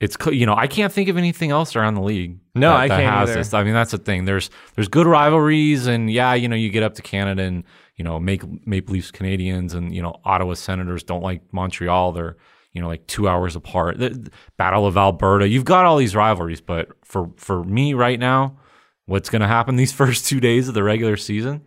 It's 0.00 0.16
you 0.26 0.44
know 0.44 0.54
I 0.56 0.66
can't 0.66 0.92
think 0.92 1.08
of 1.08 1.16
anything 1.16 1.50
else 1.50 1.76
around 1.76 1.94
the 1.94 2.02
league. 2.02 2.38
No, 2.54 2.70
that, 2.70 2.76
I 2.76 2.88
that 2.88 3.00
can't 3.00 3.14
has 3.14 3.30
either. 3.30 3.38
this. 3.38 3.54
I 3.54 3.62
mean, 3.62 3.74
that's 3.74 3.92
the 3.92 3.98
thing. 3.98 4.24
There's 4.24 4.50
there's 4.74 4.88
good 4.88 5.06
rivalries, 5.06 5.86
and 5.86 6.10
yeah, 6.10 6.34
you 6.34 6.48
know, 6.48 6.56
you 6.56 6.68
get 6.70 6.82
up 6.82 6.94
to 6.94 7.02
Canada, 7.02 7.42
and 7.42 7.64
you 7.96 8.04
know, 8.04 8.18
make 8.18 8.42
Maple 8.66 8.94
Leafs 8.94 9.12
Canadiens, 9.12 9.72
and 9.72 9.94
you 9.94 10.02
know, 10.02 10.20
Ottawa 10.24 10.54
Senators 10.54 11.04
don't 11.04 11.22
like 11.22 11.42
Montreal. 11.52 12.12
They're 12.12 12.36
you 12.72 12.82
know 12.82 12.88
like 12.88 13.06
two 13.06 13.28
hours 13.28 13.54
apart. 13.54 13.98
The, 13.98 14.10
the 14.10 14.30
Battle 14.56 14.86
of 14.86 14.96
Alberta. 14.96 15.48
You've 15.48 15.64
got 15.64 15.86
all 15.86 15.96
these 15.96 16.16
rivalries, 16.16 16.60
but 16.60 16.88
for 17.04 17.30
for 17.36 17.62
me 17.62 17.94
right 17.94 18.18
now, 18.18 18.58
what's 19.06 19.30
going 19.30 19.42
to 19.42 19.48
happen 19.48 19.76
these 19.76 19.92
first 19.92 20.26
two 20.26 20.40
days 20.40 20.66
of 20.68 20.74
the 20.74 20.82
regular 20.82 21.16
season? 21.16 21.62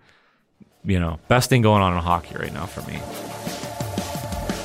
You 0.84 1.00
know, 1.00 1.19
best 1.27 1.50
thing 1.50 1.62
going 1.62 1.81
on 1.81 1.93
in 1.93 2.00
hockey 2.00 2.36
right 2.36 2.53
now 2.53 2.65
for 2.65 2.81
me. 2.89 3.00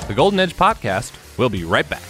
The 0.08 0.14
Golden 0.14 0.40
Edge 0.40 0.54
podcast. 0.56 1.12
We'll 1.38 1.48
be 1.48 1.64
right 1.64 1.88
back. 1.88 2.02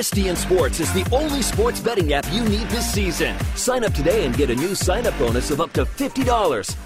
STN 0.00 0.34
Sports 0.34 0.80
is 0.80 0.90
the 0.94 1.06
only 1.12 1.42
sports 1.42 1.78
betting 1.78 2.14
app 2.14 2.24
you 2.32 2.42
need 2.44 2.66
this 2.68 2.90
season. 2.90 3.36
Sign 3.54 3.84
up 3.84 3.92
today 3.92 4.24
and 4.24 4.34
get 4.34 4.48
a 4.48 4.54
new 4.54 4.74
sign 4.74 5.06
up 5.06 5.18
bonus 5.18 5.50
of 5.50 5.60
up 5.60 5.74
to 5.74 5.84
$50. 5.84 6.76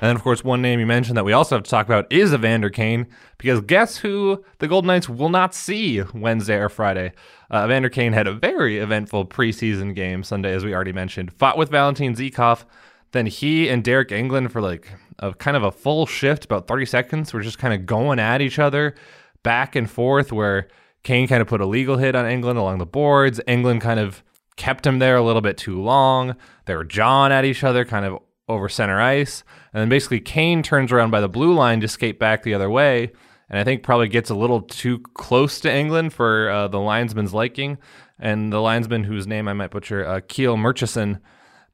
And 0.00 0.10
then, 0.10 0.14
of 0.14 0.22
course, 0.22 0.44
one 0.44 0.62
name 0.62 0.78
you 0.78 0.86
mentioned 0.86 1.16
that 1.16 1.24
we 1.24 1.32
also 1.32 1.56
have 1.56 1.64
to 1.64 1.70
talk 1.70 1.86
about 1.86 2.06
is 2.12 2.32
Evander 2.32 2.70
Kane, 2.70 3.08
because 3.36 3.60
guess 3.62 3.96
who 3.96 4.44
the 4.58 4.68
Golden 4.68 4.86
Knights 4.86 5.08
will 5.08 5.28
not 5.28 5.56
see 5.56 6.02
Wednesday 6.14 6.54
or 6.54 6.68
Friday? 6.68 7.12
Uh, 7.50 7.64
Evander 7.64 7.88
Kane 7.88 8.12
had 8.12 8.28
a 8.28 8.32
very 8.32 8.78
eventful 8.78 9.26
preseason 9.26 9.92
game 9.92 10.22
Sunday, 10.22 10.54
as 10.54 10.64
we 10.64 10.72
already 10.72 10.92
mentioned. 10.92 11.32
Fought 11.32 11.58
with 11.58 11.68
Valentin 11.68 12.14
Zykov. 12.14 12.62
Then 13.10 13.26
he 13.26 13.68
and 13.68 13.82
Deryk 13.82 14.10
Engelland 14.10 14.52
for 14.52 14.62
like 14.62 14.88
a 15.18 15.34
kind 15.34 15.56
of 15.56 15.64
a 15.64 15.72
full 15.72 16.06
shift, 16.06 16.44
about 16.44 16.68
30 16.68 16.86
seconds, 16.86 17.32
were 17.32 17.42
just 17.42 17.58
kind 17.58 17.74
of 17.74 17.86
going 17.86 18.20
at 18.20 18.40
each 18.40 18.60
other 18.60 18.94
back 19.42 19.74
and 19.74 19.90
forth, 19.90 20.30
where 20.30 20.68
Kane 21.04 21.28
kind 21.28 21.42
of 21.42 21.48
put 21.48 21.60
a 21.60 21.66
legal 21.66 21.98
hit 21.98 22.16
on 22.16 22.24
Engelland 22.24 22.56
along 22.56 22.78
the 22.78 22.86
boards. 22.86 23.40
Engelland 23.46 23.80
kind 23.80 24.00
of 24.00 24.24
kept 24.56 24.86
him 24.86 24.98
there 24.98 25.16
a 25.16 25.22
little 25.22 25.42
bit 25.42 25.56
too 25.56 25.80
long. 25.80 26.34
They 26.66 26.74
were 26.74 26.84
jawing 26.84 27.32
at 27.32 27.44
each 27.44 27.62
other, 27.62 27.84
kind 27.84 28.04
of 28.04 28.18
over 28.48 28.68
center 28.68 29.00
ice. 29.00 29.44
And 29.72 29.80
then 29.80 29.88
basically 29.88 30.20
Kane 30.20 30.62
turns 30.62 30.92
around 30.92 31.10
by 31.10 31.20
the 31.20 31.28
blue 31.28 31.54
line 31.54 31.80
to 31.80 31.88
skate 31.88 32.18
back 32.18 32.42
the 32.42 32.54
other 32.54 32.70
way. 32.70 33.12
And 33.48 33.58
I 33.58 33.64
think 33.64 33.82
probably 33.82 34.08
gets 34.08 34.30
a 34.30 34.34
little 34.34 34.62
too 34.62 34.98
close 35.14 35.60
to 35.60 35.68
Engelland 35.68 36.12
for 36.12 36.50
uh, 36.50 36.68
the 36.68 36.80
linesman's 36.80 37.34
liking. 37.34 37.78
And 38.18 38.52
the 38.52 38.60
linesman, 38.60 39.04
whose 39.04 39.26
name 39.26 39.48
I 39.48 39.52
might 39.52 39.70
butcher, 39.70 40.06
uh, 40.06 40.20
Kiel 40.26 40.56
Murchison, 40.56 41.20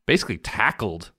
basically 0.07 0.39
tackled 0.39 1.13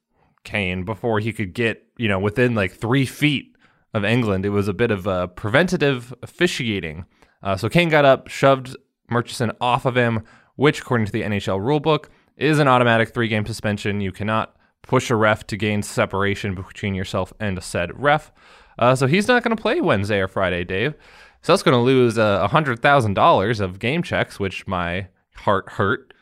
Kane 0.44 0.84
before 0.84 1.20
he 1.20 1.32
could 1.32 1.54
get, 1.54 1.86
you 1.98 2.10
know, 2.10 2.20
within 2.20 2.56
like 2.56 2.74
three 2.74 3.06
feet 3.06 3.56
of 3.94 4.04
Engelland. 4.04 4.44
It 4.44 4.50
was 4.50 4.68
a 4.68 4.74
bit 4.74 4.92
of 4.92 5.08
uh, 5.08 5.28
preventative 5.28 6.14
officiating. 6.22 7.06
Uh, 7.44 7.56
so 7.56 7.70
Kane 7.70 7.90
got 7.90 8.06
up, 8.06 8.28
shoved 8.28 8.76
Murchison 9.10 9.52
off 9.60 9.86
of 9.86 9.96
him, 9.96 10.24
which, 10.56 10.82
according 10.82 11.06
to 11.08 11.12
the 11.12 11.24
NHL 11.24 11.60
rulebook, 11.60 12.06
is 12.38 12.60
an 12.60 12.68
automatic 12.68 13.14
three 13.14 13.28
game 13.28 13.46
suspension. 13.46 14.02
You 14.02 14.12
cannot 14.12 14.56
push 14.82 15.10
a 15.10 15.16
ref 15.16 15.46
to 15.48 15.58
gain 15.58 15.84
separation 15.84 16.56
between 16.56 16.96
yourself 16.96 17.34
and 17.40 17.58
a 17.58 17.62
said 17.62 17.92
ref. 18.02 18.32
Uh, 18.80 18.96
so 18.96 19.08
he's 19.08 19.28
not 19.28 19.44
going 19.44 19.56
to 19.56 19.62
play 19.62 19.82
Wednesday 19.82 20.20
or 20.20 20.28
Friday, 20.28 20.64
Dave. 20.64 20.96
So 21.42 21.54
that's 21.54 21.64
going 21.64 21.78
to 21.78 21.82
lose 21.82 22.18
uh, 22.18 22.48
$100,000 22.48 23.60
of 23.60 23.80
game 23.80 24.04
checks, 24.04 24.40
which 24.40 24.68
my 24.68 25.08
heart 25.36 25.70
hurt 25.70 26.14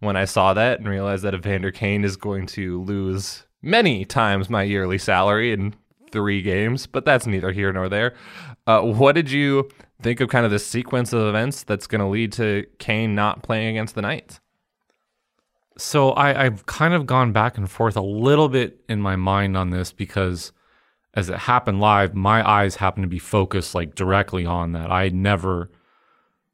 when 0.00 0.16
I 0.16 0.24
saw 0.26 0.54
that 0.54 0.78
and 0.78 0.88
realized 0.88 1.24
that 1.24 1.34
Evander 1.34 1.70
Kane 1.70 2.04
is 2.04 2.16
going 2.16 2.46
to 2.48 2.82
lose 2.82 3.46
many 3.62 4.04
times 4.04 4.50
my 4.50 4.62
yearly 4.62 4.98
salary 4.98 5.52
in 5.52 5.74
three 6.10 6.42
games, 6.42 6.86
but 6.86 7.04
that's 7.04 7.26
neither 7.26 7.52
here 7.52 7.72
nor 7.72 7.88
there. 7.88 8.14
Uh, 8.66 8.82
what 8.82 9.14
did 9.14 9.30
you 9.30 9.68
think 10.02 10.20
of 10.20 10.28
kind 10.28 10.44
of 10.44 10.50
the 10.50 10.58
sequence 10.58 11.12
of 11.12 11.26
events 11.28 11.62
that's 11.62 11.86
going 11.86 12.00
to 12.00 12.06
lead 12.06 12.32
to 12.32 12.66
Kane 12.78 13.14
not 13.14 13.42
playing 13.42 13.68
against 13.68 13.94
the 13.94 14.02
Knights? 14.02 14.40
So 15.78 16.10
I, 16.10 16.44
I've 16.46 16.66
kind 16.66 16.94
of 16.94 17.06
gone 17.06 17.32
back 17.32 17.58
and 17.58 17.70
forth 17.70 17.96
a 17.96 18.02
little 18.02 18.48
bit 18.48 18.80
in 18.88 19.00
my 19.00 19.16
mind 19.16 19.56
on 19.56 19.70
this 19.70 19.92
because 19.92 20.52
as 21.14 21.30
it 21.30 21.38
happened 21.38 21.80
live, 21.80 22.14
my 22.14 22.46
eyes 22.46 22.76
happened 22.76 23.04
to 23.04 23.08
be 23.08 23.18
focused 23.18 23.74
like 23.74 23.94
directly 23.94 24.46
on 24.46 24.72
that. 24.72 24.90
I 24.90 25.08
never 25.08 25.70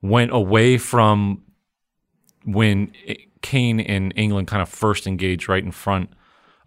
went 0.00 0.32
away 0.32 0.78
from 0.78 1.42
when 2.44 2.92
Kane 3.42 3.80
and 3.80 4.14
Engelland 4.14 4.46
kind 4.46 4.62
of 4.62 4.68
first 4.68 5.06
engaged 5.06 5.48
right 5.48 5.62
in 5.62 5.72
front 5.72 6.10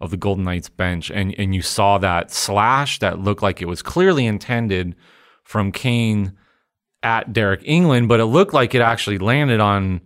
of 0.00 0.10
the 0.10 0.16
Golden 0.16 0.44
Knights 0.44 0.68
bench, 0.68 1.10
and 1.10 1.34
and 1.38 1.54
you 1.54 1.62
saw 1.62 1.96
that 1.98 2.30
slash 2.30 2.98
that 2.98 3.18
looked 3.18 3.42
like 3.42 3.62
it 3.62 3.66
was 3.66 3.82
clearly 3.82 4.26
intended 4.26 4.94
from 5.42 5.72
Kane 5.72 6.36
at 7.06 7.32
Deryk 7.32 7.64
Engelland, 7.64 8.08
but 8.08 8.18
it 8.18 8.24
looked 8.24 8.52
like 8.52 8.74
it 8.74 8.82
actually 8.82 9.18
landed 9.18 9.60
on 9.60 10.00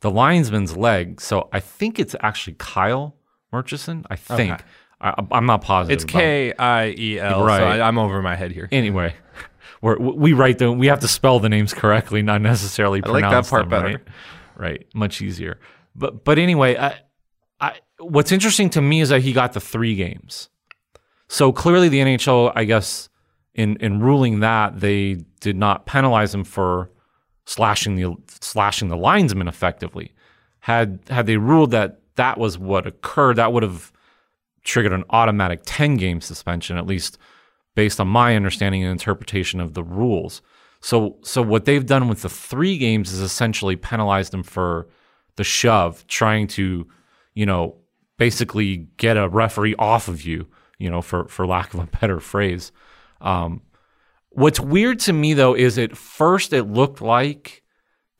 the 0.00 0.10
linesman's 0.10 0.76
leg. 0.76 1.20
So 1.20 1.48
I 1.52 1.58
think 1.58 1.98
it's 1.98 2.14
actually 2.20 2.54
Kyle 2.60 3.16
Murchison. 3.52 4.06
I 4.08 4.14
think. 4.14 4.52
Okay. 4.52 4.64
I, 5.00 5.14
I'm 5.32 5.46
not 5.46 5.62
positive. 5.62 5.96
It's. 5.96 6.04
K 6.04 6.52
I 6.56 6.94
E 6.96 7.18
L. 7.18 7.44
Right. 7.44 7.58
So 7.58 7.64
I, 7.64 7.86
I'm 7.86 7.98
over 7.98 8.22
my 8.22 8.36
head 8.36 8.52
here. 8.52 8.68
Anyway, 8.70 9.14
we're, 9.82 9.98
we 9.98 10.32
write 10.32 10.58
them. 10.58 10.78
We 10.78 10.86
have 10.86 11.00
to 11.00 11.08
spell 11.08 11.40
the 11.40 11.48
names 11.48 11.74
correctly, 11.74 12.22
not 12.22 12.40
necessarily 12.40 13.02
I 13.04 13.08
like 13.08 13.22
that 13.22 13.28
pronounce 13.28 13.50
part 13.50 13.62
them, 13.62 13.70
better. 13.70 13.88
Right? 13.88 14.08
right, 14.56 14.86
much 14.94 15.20
easier. 15.20 15.58
But 15.96 16.24
but 16.24 16.38
anyway, 16.38 16.76
I, 16.76 17.00
I 17.60 17.78
what's 17.98 18.30
interesting 18.30 18.70
to 18.70 18.80
me 18.80 19.00
is 19.00 19.08
that 19.08 19.22
he 19.22 19.32
got 19.32 19.54
the 19.54 19.60
three 19.60 19.96
games. 19.96 20.50
So 21.26 21.50
clearly, 21.50 21.88
the 21.88 21.98
NHL, 21.98 22.52
I 22.54 22.62
guess, 22.62 23.08
in 23.54 23.76
in 23.76 24.00
ruling 24.00 24.40
that 24.40 24.80
they 24.80 25.18
did 25.40 25.56
not 25.56 25.86
penalize 25.86 26.34
him 26.34 26.44
for 26.44 26.90
slashing 27.46 27.96
the 27.96 28.14
slashing 28.28 28.88
the 28.88 28.96
linesman 28.96 29.48
effectively. 29.48 30.12
Had 30.60 31.00
had 31.08 31.26
they 31.26 31.36
ruled 31.36 31.70
that 31.72 32.00
that 32.16 32.38
was 32.38 32.58
what 32.58 32.86
occurred, 32.86 33.36
that 33.36 33.52
would 33.52 33.62
have 33.62 33.92
triggered 34.62 34.92
an 34.92 35.04
automatic 35.10 35.60
10 35.64 35.96
game 35.96 36.20
suspension, 36.20 36.76
at 36.76 36.86
least 36.86 37.18
based 37.74 38.00
on 38.00 38.08
my 38.08 38.36
understanding 38.36 38.82
and 38.82 38.92
interpretation 38.92 39.60
of 39.60 39.74
the 39.74 39.82
rules. 39.82 40.42
So, 40.80 41.16
so 41.22 41.42
what 41.42 41.64
they've 41.64 41.84
done 41.84 42.08
with 42.08 42.22
the 42.22 42.28
three 42.28 42.78
games 42.78 43.12
is 43.12 43.20
essentially 43.20 43.76
penalized 43.76 44.32
them 44.32 44.42
for 44.42 44.88
the 45.36 45.44
shove, 45.44 46.06
trying 46.06 46.46
to, 46.48 46.86
you 47.34 47.46
know, 47.46 47.76
basically 48.16 48.88
get 48.96 49.16
a 49.16 49.28
referee 49.28 49.74
off 49.76 50.08
of 50.08 50.22
you, 50.22 50.46
you 50.78 50.90
know, 50.90 51.02
for 51.02 51.26
for 51.28 51.46
lack 51.46 51.74
of 51.74 51.80
a 51.80 51.86
better 52.00 52.20
phrase. 52.20 52.70
Um, 53.24 53.62
what's 54.28 54.60
weird 54.60 55.00
to 55.00 55.12
me 55.12 55.34
though 55.34 55.54
is 55.54 55.78
at 55.78 55.96
first 55.96 56.52
it 56.52 56.64
looked 56.64 57.00
like 57.00 57.62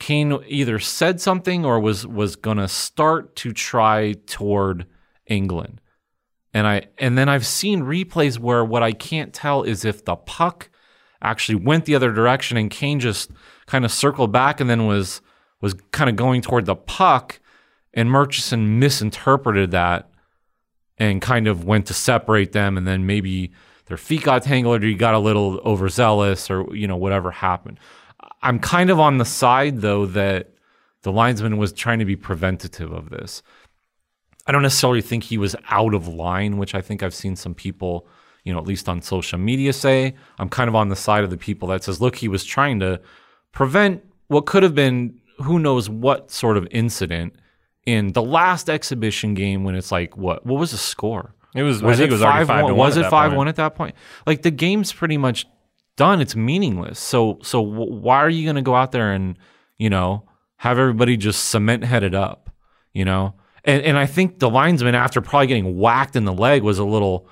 Kane 0.00 0.38
either 0.49 0.80
said 0.80 1.20
something 1.20 1.64
or 1.64 1.78
was 1.78 2.06
was 2.06 2.34
gonna 2.34 2.66
start 2.66 3.37
to 3.37 3.52
try 3.52 4.14
toward 4.26 4.87
Engelland. 5.30 5.78
And 6.52 6.66
I 6.66 6.87
and 6.99 7.16
then 7.16 7.28
I've 7.28 7.46
seen 7.46 7.82
replays 7.82 8.38
where 8.38 8.64
what 8.64 8.82
I 8.82 8.92
can't 8.92 9.32
tell 9.32 9.62
is 9.62 9.84
if 9.84 10.04
the 10.04 10.16
puck 10.16 10.70
actually 11.23 11.56
went 11.56 11.84
the 11.84 11.94
other 11.94 12.12
direction 12.12 12.56
and 12.56 12.70
Kane 12.70 13.00
just 13.00 13.30
kind 13.66 13.84
of 13.84 13.92
circled 13.92 14.32
back 14.32 14.61
and 14.61 14.68
then 14.68 14.87
was 14.87 15.20
was 15.61 15.75
kind 15.92 16.11
of 16.11 16.16
going 16.16 16.42
toward 16.42 16.66
the 16.66 16.76
puck 16.76 17.40
and 17.92 18.11
Murchison 18.11 18.78
misinterpreted 18.78 19.70
that 19.70 20.11
and 20.99 21.23
kind 21.23 21.49
of 21.49 21.64
went 21.64 21.87
to 21.87 21.94
separate 21.94 22.52
them 22.52 22.76
and 22.76 22.87
then 22.87 23.06
maybe 23.06 23.52
their 23.86 23.96
feet 23.96 24.22
got 24.22 24.42
tangled 24.42 24.82
or 24.82 24.86
he 24.86 24.94
got 24.94 25.14
a 25.14 25.18
little 25.18 25.60
overzealous 25.64 26.50
or 26.50 26.74
you 26.74 26.86
know 26.86 26.96
whatever 26.96 27.30
happened. 27.30 27.78
I'm 28.42 28.58
kind 28.58 28.90
of 28.90 29.00
on 29.00 29.18
the 29.18 29.24
side 29.24 29.80
though 29.80 30.06
that 30.06 30.50
the 31.02 31.12
linesman 31.12 31.58
was 31.58 31.72
trying 31.72 31.98
to 31.98 32.04
be 32.04 32.16
preventative 32.16 32.92
of 32.92 33.10
this. 33.10 33.42
I 34.46 34.52
don't 34.52 34.62
necessarily 34.62 35.02
think 35.02 35.24
he 35.24 35.38
was 35.38 35.56
out 35.70 35.94
of 35.94 36.08
line, 36.08 36.58
which 36.58 36.74
I 36.74 36.80
think 36.80 37.02
I've 37.02 37.14
seen 37.14 37.36
some 37.36 37.54
people, 37.54 38.06
you 38.44 38.52
know, 38.52 38.58
at 38.58 38.66
least 38.66 38.88
on 38.88 39.00
social 39.00 39.38
media 39.38 39.72
say. 39.72 40.14
I'm 40.38 40.48
kind 40.48 40.68
of 40.68 40.74
on 40.74 40.88
the 40.88 40.96
side 40.96 41.24
of 41.24 41.30
the 41.30 41.36
people 41.38 41.68
that 41.68 41.84
says, 41.84 42.00
look, 42.00 42.16
he 42.16 42.28
was 42.28 42.44
trying 42.44 42.80
to 42.80 43.00
prevent 43.52 44.04
what 44.28 44.46
could 44.46 44.62
have 44.62 44.74
been 44.74 45.20
who 45.38 45.58
knows 45.58 45.88
what 45.88 46.30
sort 46.30 46.56
of 46.56 46.66
incident 46.70 47.34
in 47.86 48.12
the 48.12 48.22
last 48.22 48.70
exhibition 48.70 49.34
game 49.34 49.64
when 49.64 49.74
it's 49.74 49.92
like 49.92 50.16
what 50.16 50.44
what 50.46 50.58
was 50.58 50.70
the 50.70 50.78
score? 50.78 51.34
It 51.54 51.62
was. 51.62 51.82
Was 51.82 52.00
it 52.00 52.08
it 52.08 52.12
was 52.12 52.23
already 52.23 52.40
five 52.40 52.46
five 52.49 52.62
one? 52.64 52.70
to 52.70 52.75
one. 52.75 52.87
Was 52.87 52.96
at 52.96 53.00
it 53.00 53.02
that 53.04 53.11
five 53.11 53.30
point. 53.30 53.38
one 53.38 53.49
at 53.49 53.56
that 53.56 53.75
point? 53.75 53.94
Like 54.26 54.42
the 54.42 54.50
game's 54.50 54.92
pretty 54.92 55.16
much 55.16 55.46
done. 55.96 56.20
It's 56.20 56.34
meaningless. 56.37 56.99
So 56.99 57.38
so 57.42 57.61
why 57.61 58.16
are 58.18 58.28
you 58.30 58.44
going 58.44 58.56
to 58.56 58.62
go 58.62 58.75
out 58.75 58.92
there 58.92 59.12
and 59.12 59.38
you 59.78 59.90
know 59.90 60.28
have 60.56 60.78
everybody 60.78 61.16
just 61.16 61.46
cement 61.46 61.84
headed 61.84 62.14
up? 62.14 62.50
You 62.92 63.04
know, 63.04 63.34
and 63.64 63.82
and 63.82 63.96
I 63.96 64.06
think 64.06 64.38
the 64.38 64.50
linesman 64.50 64.94
after 64.94 65.20
probably 65.20 65.46
getting 65.46 65.78
whacked 65.78 66.16
in 66.16 66.25
the 66.25 66.32
leg 66.32 66.62
was 66.62 66.78
a 66.78 66.84
little, 66.84 67.28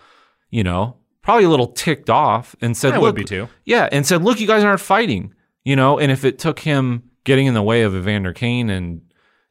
you 0.50 0.64
know, 0.64 0.96
probably 1.22 1.44
a 1.44 1.48
little 1.48 1.68
ticked 1.68 2.10
off 2.10 2.54
and 2.60 2.76
said, 2.76 2.94
I 2.94 2.98
would 2.98 3.14
be 3.14 3.24
too. 3.24 3.48
yeah, 3.64 3.88
and 3.90 4.06
said, 4.06 4.22
"Look, 4.22 4.40
you 4.40 4.46
guys 4.46 4.64
aren't 4.64 4.80
fighting." 4.80 5.34
You 5.64 5.76
know, 5.76 5.98
and 5.98 6.10
if 6.10 6.24
it 6.24 6.38
took 6.40 6.58
him 6.58 7.10
getting 7.24 7.46
in 7.46 7.54
the 7.54 7.62
way 7.62 7.82
of 7.82 7.94
Evander 7.94 8.32
Kane 8.32 8.68
and 8.70 9.02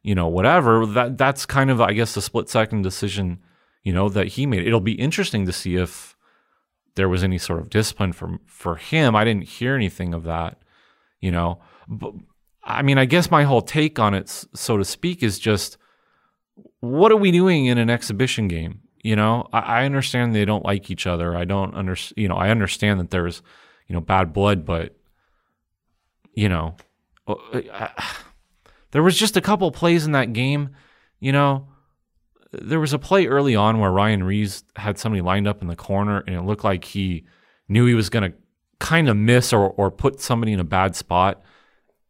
you 0.03 0.15
know 0.15 0.27
whatever, 0.27 0.85
that 0.85 1.17
that's 1.17 1.45
kind 1.45 1.69
of 1.69 1.79
I 1.79 1.93
guess 1.93 2.13
the 2.13 2.21
split 2.21 2.49
second 2.49 2.81
decision, 2.81 3.39
you 3.83 3.93
know, 3.93 4.09
that 4.09 4.29
he 4.29 4.45
made. 4.45 4.65
It'll 4.65 4.79
be 4.79 4.93
interesting 4.93 5.45
to 5.45 5.53
see 5.53 5.75
if 5.75 6.15
there 6.95 7.09
was 7.09 7.23
any 7.23 7.37
sort 7.37 7.59
of 7.59 7.69
discipline 7.69 8.13
for 8.13 8.39
for 8.45 8.75
him. 8.75 9.15
I 9.15 9.23
didn't 9.23 9.45
hear 9.45 9.75
anything 9.75 10.13
of 10.13 10.23
that, 10.23 10.61
you 11.19 11.31
know. 11.31 11.61
But 11.87 12.13
I 12.63 12.81
mean, 12.81 12.97
I 12.97 13.05
guess 13.05 13.31
my 13.31 13.43
whole 13.43 13.61
take 13.61 13.97
on 13.99 14.13
it, 14.13 14.29
so 14.53 14.77
to 14.77 14.85
speak, 14.85 15.23
is 15.23 15.39
just 15.39 15.77
what 16.79 17.11
are 17.11 17.17
we 17.17 17.31
doing 17.31 17.65
in 17.65 17.77
an 17.77 17.89
exhibition 17.89 18.47
game? 18.47 18.81
You 19.03 19.15
know, 19.15 19.47
I, 19.51 19.59
I 19.59 19.85
understand 19.85 20.35
they 20.35 20.45
don't 20.45 20.65
like 20.65 20.91
each 20.91 21.07
other. 21.07 21.35
I 21.35 21.45
don't 21.45 21.73
under, 21.75 21.95
you 22.15 22.27
know, 22.27 22.35
I 22.35 22.49
understand 22.49 22.99
that 22.99 23.09
there's, 23.09 23.41
you 23.87 23.95
know, 23.95 24.01
bad 24.01 24.33
blood, 24.33 24.65
but 24.65 24.95
you 26.33 26.49
know, 26.49 26.75
uh, 27.27 27.35
I- 27.73 28.13
there 28.91 29.03
was 29.03 29.17
just 29.17 29.37
a 29.37 29.41
couple 29.41 29.71
plays 29.71 30.05
in 30.05 30.11
that 30.11 30.33
game. 30.33 30.71
You 31.19 31.31
know, 31.31 31.67
there 32.51 32.79
was 32.79 32.93
a 32.93 32.99
play 32.99 33.27
early 33.27 33.55
on 33.55 33.79
where 33.79 33.91
Ryan 33.91 34.23
Reaves 34.23 34.63
had 34.75 34.97
somebody 34.97 35.21
lined 35.21 35.47
up 35.47 35.61
in 35.61 35.67
the 35.67 35.75
corner, 35.75 36.19
and 36.27 36.35
it 36.35 36.41
looked 36.41 36.63
like 36.63 36.83
he 36.85 37.25
knew 37.69 37.85
he 37.85 37.93
was 37.93 38.09
going 38.09 38.31
to 38.31 38.37
kind 38.79 39.07
of 39.09 39.15
miss 39.17 39.53
or 39.53 39.69
or 39.71 39.89
put 39.91 40.19
somebody 40.19 40.51
in 40.53 40.59
a 40.59 40.63
bad 40.65 40.95
spot, 40.95 41.41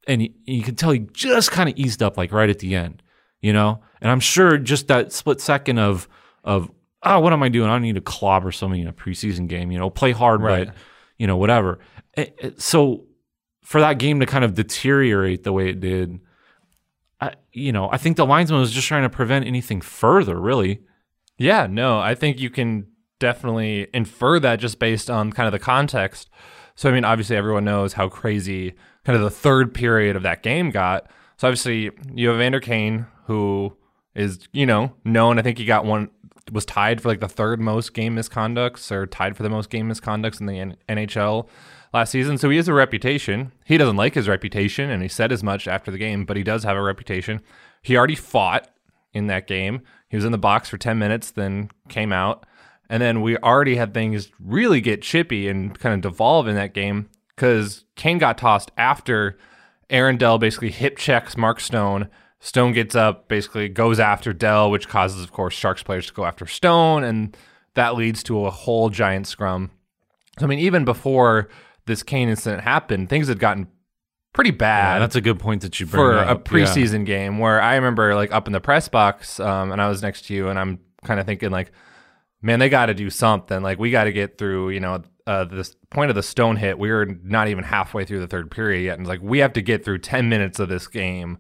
and 0.07 0.21
he, 0.21 0.33
you 0.45 0.63
could 0.63 0.77
tell 0.77 0.91
he 0.91 0.99
just 1.13 1.51
kind 1.51 1.69
of 1.69 1.77
eased 1.77 2.01
up 2.01 2.17
like 2.17 2.31
right 2.31 2.49
at 2.49 2.59
the 2.59 2.75
end. 2.75 3.03
You 3.41 3.53
know, 3.53 3.81
and 4.01 4.11
I'm 4.11 4.19
sure 4.19 4.57
just 4.57 4.87
that 4.87 5.11
split 5.11 5.41
second 5.41 5.79
of 5.79 6.07
of 6.43 6.71
oh, 7.03 7.19
what 7.19 7.33
am 7.33 7.41
I 7.43 7.49
doing? 7.49 7.69
I 7.69 7.73
don't 7.73 7.81
need 7.81 7.95
to 7.95 8.01
clobber 8.01 8.51
somebody 8.51 8.81
in 8.81 8.87
a 8.87 8.93
preseason 8.93 9.47
game. 9.47 9.71
You 9.71 9.79
know, 9.79 9.89
play 9.89 10.11
hard, 10.11 10.41
Right. 10.41 10.67
but 10.67 10.75
you 11.17 11.27
know, 11.27 11.37
whatever. 11.37 11.79
It- 12.15 12.35
it- 12.39 12.61
so 12.61 13.05
for 13.63 13.79
that 13.81 13.97
game 13.99 14.19
to 14.19 14.25
kind 14.25 14.43
of 14.43 14.53
deteriorate 14.53 15.43
the 15.43 15.51
way 15.53 15.69
it 15.69 15.79
did, 15.79 16.19
You 17.53 17.71
know, 17.71 17.89
I 17.91 17.97
think 17.97 18.17
the 18.17 18.25
linesman 18.25 18.59
was 18.59 18.71
just 18.71 18.87
trying 18.87 19.03
to 19.03 19.09
prevent 19.09 19.45
anything 19.45 19.81
further. 19.81 20.39
Really, 20.39 20.81
Yeah, 21.37 21.67
no, 21.69 21.99
I 21.99 22.15
think 22.15 22.39
you 22.39 22.49
can 22.49 22.87
definitely 23.19 23.87
infer 23.93 24.39
that 24.39 24.59
just 24.59 24.79
based 24.79 25.09
on 25.09 25.31
kind 25.31 25.47
of 25.47 25.51
the 25.51 25.59
context. 25.59 26.29
So, 26.75 26.89
I 26.89 26.93
mean, 26.93 27.05
obviously, 27.05 27.35
everyone 27.35 27.65
knows 27.65 27.93
how 27.93 28.09
crazy 28.09 28.73
kind 29.05 29.15
of 29.15 29.21
the 29.21 29.29
third 29.29 29.73
period 29.73 30.15
of 30.15 30.23
that 30.23 30.41
game 30.41 30.71
got. 30.71 31.09
So, 31.37 31.47
obviously, 31.47 31.91
you 32.13 32.29
have 32.29 32.37
Vander 32.37 32.59
Kane, 32.59 33.05
who 33.25 33.75
is, 34.15 34.47
you 34.51 34.65
know, 34.65 34.93
known. 35.05 35.37
I 35.37 35.41
think 35.41 35.57
he 35.57 35.65
got 35.65 35.85
one, 35.85 36.09
was 36.51 36.65
tied 36.65 37.01
for 37.01 37.09
like 37.09 37.19
the 37.19 37.27
third 37.27 37.59
most 37.59 37.93
game 37.93 38.15
misconducts 38.15 38.91
or 38.91 39.05
tied 39.05 39.37
for 39.37 39.43
the 39.43 39.49
most 39.49 39.69
game 39.69 39.89
misconducts 39.89 40.39
in 40.39 40.47
the 40.47 40.59
N- 40.59 40.77
NHL 40.89 41.47
last 41.93 42.11
season. 42.11 42.37
So, 42.37 42.49
he 42.49 42.57
has 42.57 42.67
a 42.67 42.73
reputation. 42.73 43.51
He 43.65 43.77
doesn't 43.77 43.97
like 43.97 44.15
his 44.15 44.27
reputation, 44.27 44.89
and 44.89 45.01
he 45.01 45.07
said 45.07 45.31
as 45.31 45.43
much 45.43 45.67
after 45.67 45.91
the 45.91 45.97
game, 45.97 46.25
but 46.25 46.37
he 46.37 46.43
does 46.43 46.63
have 46.63 46.77
a 46.77 46.81
reputation. 46.81 47.41
He 47.81 47.97
already 47.97 48.15
fought 48.15 48.69
in 49.13 49.27
that 49.27 49.47
game. 49.47 49.81
He 50.09 50.17
was 50.17 50.25
in 50.25 50.31
the 50.31 50.37
box 50.37 50.69
for 50.69 50.77
10 50.77 50.99
minutes, 50.99 51.31
then 51.31 51.69
came 51.89 52.11
out. 52.11 52.45
And 52.89 53.01
then 53.01 53.21
we 53.21 53.37
already 53.37 53.77
had 53.77 53.93
things 53.93 54.29
really 54.39 54.81
get 54.81 55.01
chippy 55.01 55.47
and 55.47 55.77
kind 55.79 55.95
of 55.95 56.01
devolve 56.01 56.47
in 56.47 56.55
that 56.55 56.73
game 56.73 57.09
because 57.29 57.85
Kane 57.95 58.17
got 58.17 58.37
tossed 58.37 58.71
after 58.77 59.37
Aaron 59.89 60.17
Dell 60.17 60.37
basically 60.37 60.71
hip 60.71 60.97
checks 60.97 61.37
Mark 61.37 61.61
Stone. 61.61 62.09
Stone 62.41 62.73
gets 62.73 62.95
up, 62.95 63.29
basically 63.29 63.69
goes 63.69 63.99
after 63.99 64.33
Dell, 64.33 64.69
which 64.69 64.89
causes, 64.89 65.23
of 65.23 65.31
course, 65.31 65.53
Sharks 65.53 65.83
players 65.83 66.07
to 66.07 66.13
go 66.13 66.25
after 66.25 66.45
Stone. 66.45 67.05
And 67.05 67.37
that 67.75 67.95
leads 67.95 68.23
to 68.23 68.45
a 68.45 68.51
whole 68.51 68.89
giant 68.89 69.27
scrum. 69.27 69.71
So, 70.39 70.45
I 70.45 70.49
mean, 70.49 70.59
even 70.59 70.83
before 70.83 71.47
this 71.85 72.03
Kane 72.03 72.29
incident 72.29 72.63
happened, 72.63 73.09
things 73.09 73.27
had 73.27 73.39
gotten 73.39 73.67
pretty 74.33 74.51
bad 74.51 74.95
yeah, 74.95 74.99
that's 74.99 75.15
a 75.15 75.21
good 75.21 75.39
point 75.39 75.61
that 75.61 75.79
you 75.79 75.85
bring 75.85 76.01
for 76.01 76.17
up. 76.17 76.47
a 76.47 76.57
Yeah. 76.57 76.65
preseason 76.65 77.05
game 77.05 77.37
where 77.39 77.61
I 77.61 77.75
remember 77.75 78.15
like 78.15 78.31
up 78.31 78.47
in 78.47 78.53
the 78.53 78.61
press 78.61 78.87
box, 78.87 79.39
um, 79.39 79.71
and 79.71 79.81
I 79.81 79.89
was 79.89 80.01
next 80.01 80.25
to 80.25 80.33
you, 80.33 80.47
and 80.49 80.57
I'm 80.57 80.79
kind 81.03 81.19
of 81.19 81.25
thinking 81.25 81.49
like, 81.51 81.71
man, 82.41 82.59
they 82.59 82.69
got 82.69 82.85
to 82.87 82.93
do 82.93 83.09
something. 83.09 83.61
Like 83.61 83.77
we 83.79 83.91
got 83.91 84.05
to 84.05 84.11
get 84.13 84.37
through, 84.37 84.69
you 84.69 84.79
know, 84.79 85.01
uh, 85.27 85.43
this 85.45 85.75
point 85.89 86.09
of 86.09 86.15
the 86.15 86.23
stone 86.23 86.55
hit. 86.55 86.79
We 86.79 86.89
were 86.91 87.05
not 87.23 87.47
even 87.49 87.63
halfway 87.63 88.05
through 88.05 88.19
the 88.21 88.27
third 88.27 88.49
period 88.51 88.83
yet, 88.83 88.93
and 88.93 89.01
it's 89.01 89.09
like 89.09 89.21
we 89.21 89.39
have 89.39 89.53
to 89.53 89.61
get 89.61 89.83
through 89.83 89.99
ten 89.99 90.29
minutes 90.29 90.59
of 90.59 90.69
this 90.69 90.87
game 90.87 91.37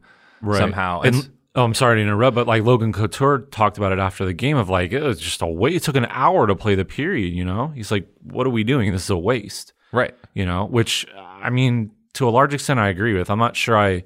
somehow. 0.59 1.01
And 1.01 1.29
oh, 1.55 1.63
I'm 1.63 1.73
sorry 1.73 1.97
to 1.97 2.01
interrupt, 2.01 2.35
but 2.35 2.45
like 2.47 2.63
Logan 2.63 2.91
Couture 2.93 3.39
talked 3.51 3.77
about 3.77 3.91
it 3.91 3.99
after 3.99 4.25
the 4.25 4.33
game 4.33 4.57
of 4.57 4.69
like 4.69 4.91
it 4.91 5.01
was 5.01 5.19
just 5.19 5.41
a 5.41 5.47
waste. 5.47 5.77
It 5.77 5.83
took 5.85 5.95
an 5.95 6.07
hour 6.09 6.45
to 6.45 6.55
play 6.55 6.75
the 6.75 6.85
period. 6.85 7.33
You 7.33 7.45
know, 7.45 7.67
he's 7.69 7.89
like, 7.91 8.07
"What 8.21 8.45
are 8.45 8.51
we 8.51 8.63
doing? 8.63 8.91
This 8.91 9.05
is 9.05 9.09
a 9.09 9.17
waste." 9.17 9.73
Right. 9.91 10.15
You 10.33 10.45
know, 10.45 10.65
which 10.65 11.05
I 11.15 11.49
mean, 11.49 11.91
to 12.13 12.27
a 12.27 12.31
large 12.31 12.53
extent, 12.53 12.79
I 12.79 12.89
agree 12.89 13.13
with. 13.13 13.29
I'm 13.29 13.39
not 13.39 13.55
sure 13.55 13.77
I, 13.77 14.03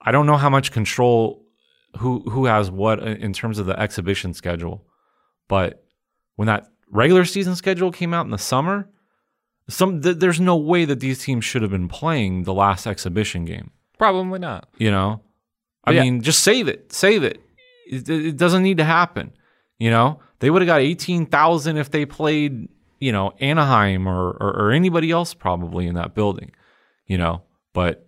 I 0.00 0.12
don't 0.12 0.26
know 0.26 0.36
how 0.36 0.50
much 0.50 0.72
control 0.72 1.44
who 1.98 2.20
who 2.30 2.46
has 2.46 2.70
what 2.70 3.00
in 3.00 3.32
terms 3.32 3.58
of 3.58 3.66
the 3.66 3.78
exhibition 3.78 4.34
schedule, 4.34 4.86
but 5.48 5.84
when 6.36 6.46
that 6.46 6.68
regular 6.90 7.24
season 7.24 7.54
schedule 7.56 7.92
came 7.92 8.14
out 8.14 8.24
in 8.24 8.30
the 8.30 8.38
summer, 8.38 8.88
some 9.68 10.00
th- 10.00 10.16
there's 10.16 10.40
no 10.40 10.56
way 10.56 10.84
that 10.84 11.00
these 11.00 11.22
teams 11.22 11.44
should 11.44 11.62
have 11.62 11.70
been 11.70 11.88
playing 11.88 12.44
the 12.44 12.54
last 12.54 12.86
exhibition 12.86 13.44
game. 13.44 13.70
Probably 13.98 14.38
not. 14.38 14.68
You 14.78 14.90
know, 14.90 15.20
I 15.84 15.92
yeah. 15.92 16.02
mean, 16.02 16.22
just 16.22 16.42
save 16.42 16.68
it, 16.68 16.92
save 16.92 17.22
it. 17.22 17.40
It, 17.86 18.08
it 18.08 18.36
doesn't 18.36 18.62
need 18.62 18.78
to 18.78 18.84
happen. 18.84 19.32
You 19.78 19.90
know, 19.90 20.20
they 20.38 20.50
would 20.50 20.62
have 20.62 20.66
got 20.66 20.80
eighteen 20.80 21.26
thousand 21.26 21.76
if 21.76 21.90
they 21.90 22.06
played, 22.06 22.68
you 23.02 23.10
know, 23.10 23.32
Anaheim 23.40 24.06
or, 24.06 24.30
or 24.30 24.56
or 24.56 24.70
anybody 24.70 25.10
else 25.10 25.34
probably 25.34 25.88
in 25.88 25.96
that 25.96 26.14
building. 26.14 26.52
You 27.06 27.18
know, 27.18 27.42
but 27.74 28.06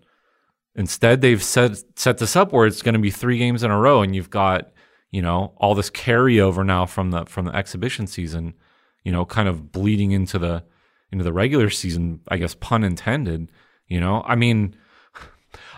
instead 0.76 1.20
they've 1.20 1.42
set 1.42 1.82
set 1.96 2.18
this 2.18 2.36
up 2.36 2.52
where 2.52 2.64
it's 2.64 2.80
going 2.80 2.92
to 2.92 3.00
be 3.00 3.10
three 3.10 3.36
games 3.36 3.64
in 3.64 3.72
a 3.72 3.78
row, 3.78 4.02
and 4.02 4.14
you've 4.14 4.30
got 4.30 4.70
you 5.10 5.20
know 5.20 5.52
all 5.56 5.74
this 5.74 5.90
carryover 5.90 6.64
now 6.64 6.86
from 6.86 7.10
the 7.10 7.24
from 7.24 7.46
the 7.46 7.56
exhibition 7.56 8.06
season. 8.06 8.54
You 9.02 9.10
know, 9.10 9.24
kind 9.24 9.48
of 9.48 9.72
bleeding 9.72 10.12
into 10.12 10.38
the 10.38 10.62
into 11.10 11.24
the 11.24 11.32
regular 11.32 11.70
season. 11.70 12.21
I 12.28 12.36
guess 12.36 12.54
pun 12.54 12.84
intended. 12.84 13.50
You 13.88 14.00
know, 14.00 14.23
I 14.25 14.36
mean. 14.36 14.76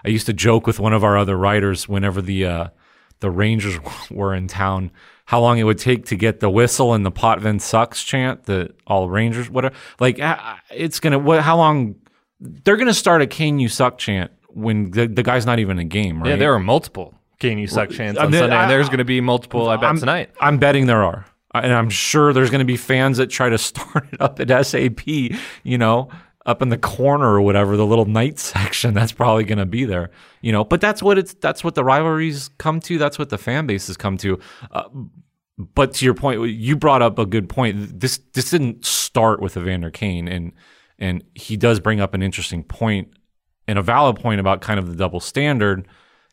I 0.05 0.09
used 0.09 0.27
to 0.27 0.33
joke 0.33 0.67
with 0.67 0.79
one 0.79 0.93
of 0.93 1.05
our 1.05 1.19
other 1.19 1.37
writers 1.37 1.88
whenever 1.88 2.23
the 2.23 2.47
uh, 2.47 2.69
the 3.21 3.31
Rangers 3.31 3.79
were 4.11 4.35
in 4.35 4.49
town, 4.49 4.91
how 5.27 5.41
long 5.41 5.59
it 5.59 5.65
would 5.65 5.79
take 5.79 6.07
to 6.07 6.17
get 6.17 6.41
the 6.41 6.51
whistle 6.51 6.95
and 6.95 7.05
the 7.05 7.11
Potvin 7.11 7.61
sucks 7.61 8.03
chant 8.03 8.45
that 8.45 8.75
all 8.87 9.09
Rangers 9.09 9.51
whatever. 9.51 9.75
Like 10.01 10.21
uh, 10.21 10.57
it's 10.71 11.01
gonna 11.01 11.19
what? 11.19 11.43
How 11.43 11.57
long? 11.57 11.97
They're 12.41 12.77
gonna 12.77 12.95
start 12.95 13.23
a 13.23 13.27
"Kane 13.27 13.59
you 13.59 13.69
suck" 13.69 13.99
chant 13.99 14.31
when 14.49 14.91
the, 14.91 15.07
the 15.07 15.23
guy's 15.23 15.45
not 15.47 15.59
even 15.59 15.79
in 15.79 15.87
a 15.87 15.89
game, 15.89 16.23
right? 16.23 16.31
Yeah, 16.31 16.37
there 16.37 16.55
are 16.55 16.59
multiple. 16.59 17.15
Kane 17.39 17.59
you 17.59 17.67
suck 17.67 17.91
chants 17.91 18.19
on 18.19 18.35
I 18.35 18.39
Sunday? 18.39 18.57
I- 18.57 18.63
and 18.63 18.71
there's 18.71 18.89
going 18.89 18.99
to 18.99 19.05
be 19.05 19.21
multiple. 19.21 19.69
I 19.69 19.77
bet 19.77 19.91
I'm, 19.91 19.99
tonight. 19.99 20.31
I'm 20.41 20.59
betting 20.59 20.87
there 20.87 21.03
are. 21.03 21.27
And 21.53 21.73
I'm 21.73 21.91
sure 21.91 22.33
there's 22.33 22.51
going 22.51 22.61
to 22.61 22.67
be 22.67 22.77
fans 22.77 23.19
that 23.19 23.29
try 23.29 23.49
to 23.49 23.59
start 23.71 24.07
it 24.13 24.21
up 24.21 24.41
at 24.41 24.67
SAP, 24.67 25.07
you 25.07 25.79
know, 25.79 26.09
up 26.47 26.63
in 26.63 26.71
the 26.71 26.79
corner 26.79 27.27
or 27.27 27.43
whatever, 27.43 27.77
the 27.77 27.85
little 27.85 28.07
night 28.07 28.39
section. 28.39 28.95
That's 28.95 29.13
probably 29.13 29.45
going 29.45 29.59
to 29.59 29.67
be 29.67 29.85
there, 29.85 30.11
you 30.41 30.53
know. 30.53 30.65
But 30.65 30.81
that's 30.81 31.03
what 31.03 31.19
it's. 31.19 31.35
That's 31.35 31.63
what 31.63 31.75
the 31.75 31.85
rivalries 31.85 32.49
come 32.59 32.81
to. 32.81 32.99
That's 32.99 33.19
what 33.19 33.29
the 33.29 33.39
fan 33.39 33.67
bases 33.67 33.97
come 33.97 34.17
to. 34.19 34.39
Uh, 34.71 34.85
but 35.59 35.95
to 35.95 36.05
your 36.05 36.15
point, 36.15 36.51
you 36.51 36.77
brought 36.77 37.03
up 37.03 37.19
a 37.19 37.27
good 37.27 37.49
point. 37.49 38.01
This 38.01 38.21
this 38.33 38.51
didn't 38.51 38.85
start 38.85 39.41
with 39.41 39.57
Evander 39.57 39.91
Kane, 39.91 40.29
and 40.29 40.53
and 40.99 41.25
he 41.35 41.57
does 41.57 41.81
bring 41.81 42.01
up 42.01 42.15
an 42.15 42.23
interesting 42.23 42.63
point 42.63 43.09
and 43.69 43.79
a 43.79 43.83
valid 43.83 44.17
point 44.17 44.41
about 44.41 44.61
kind 44.61 44.79
of 44.79 44.89
the 44.89 44.95
double 44.95 45.21
standard, 45.21 45.89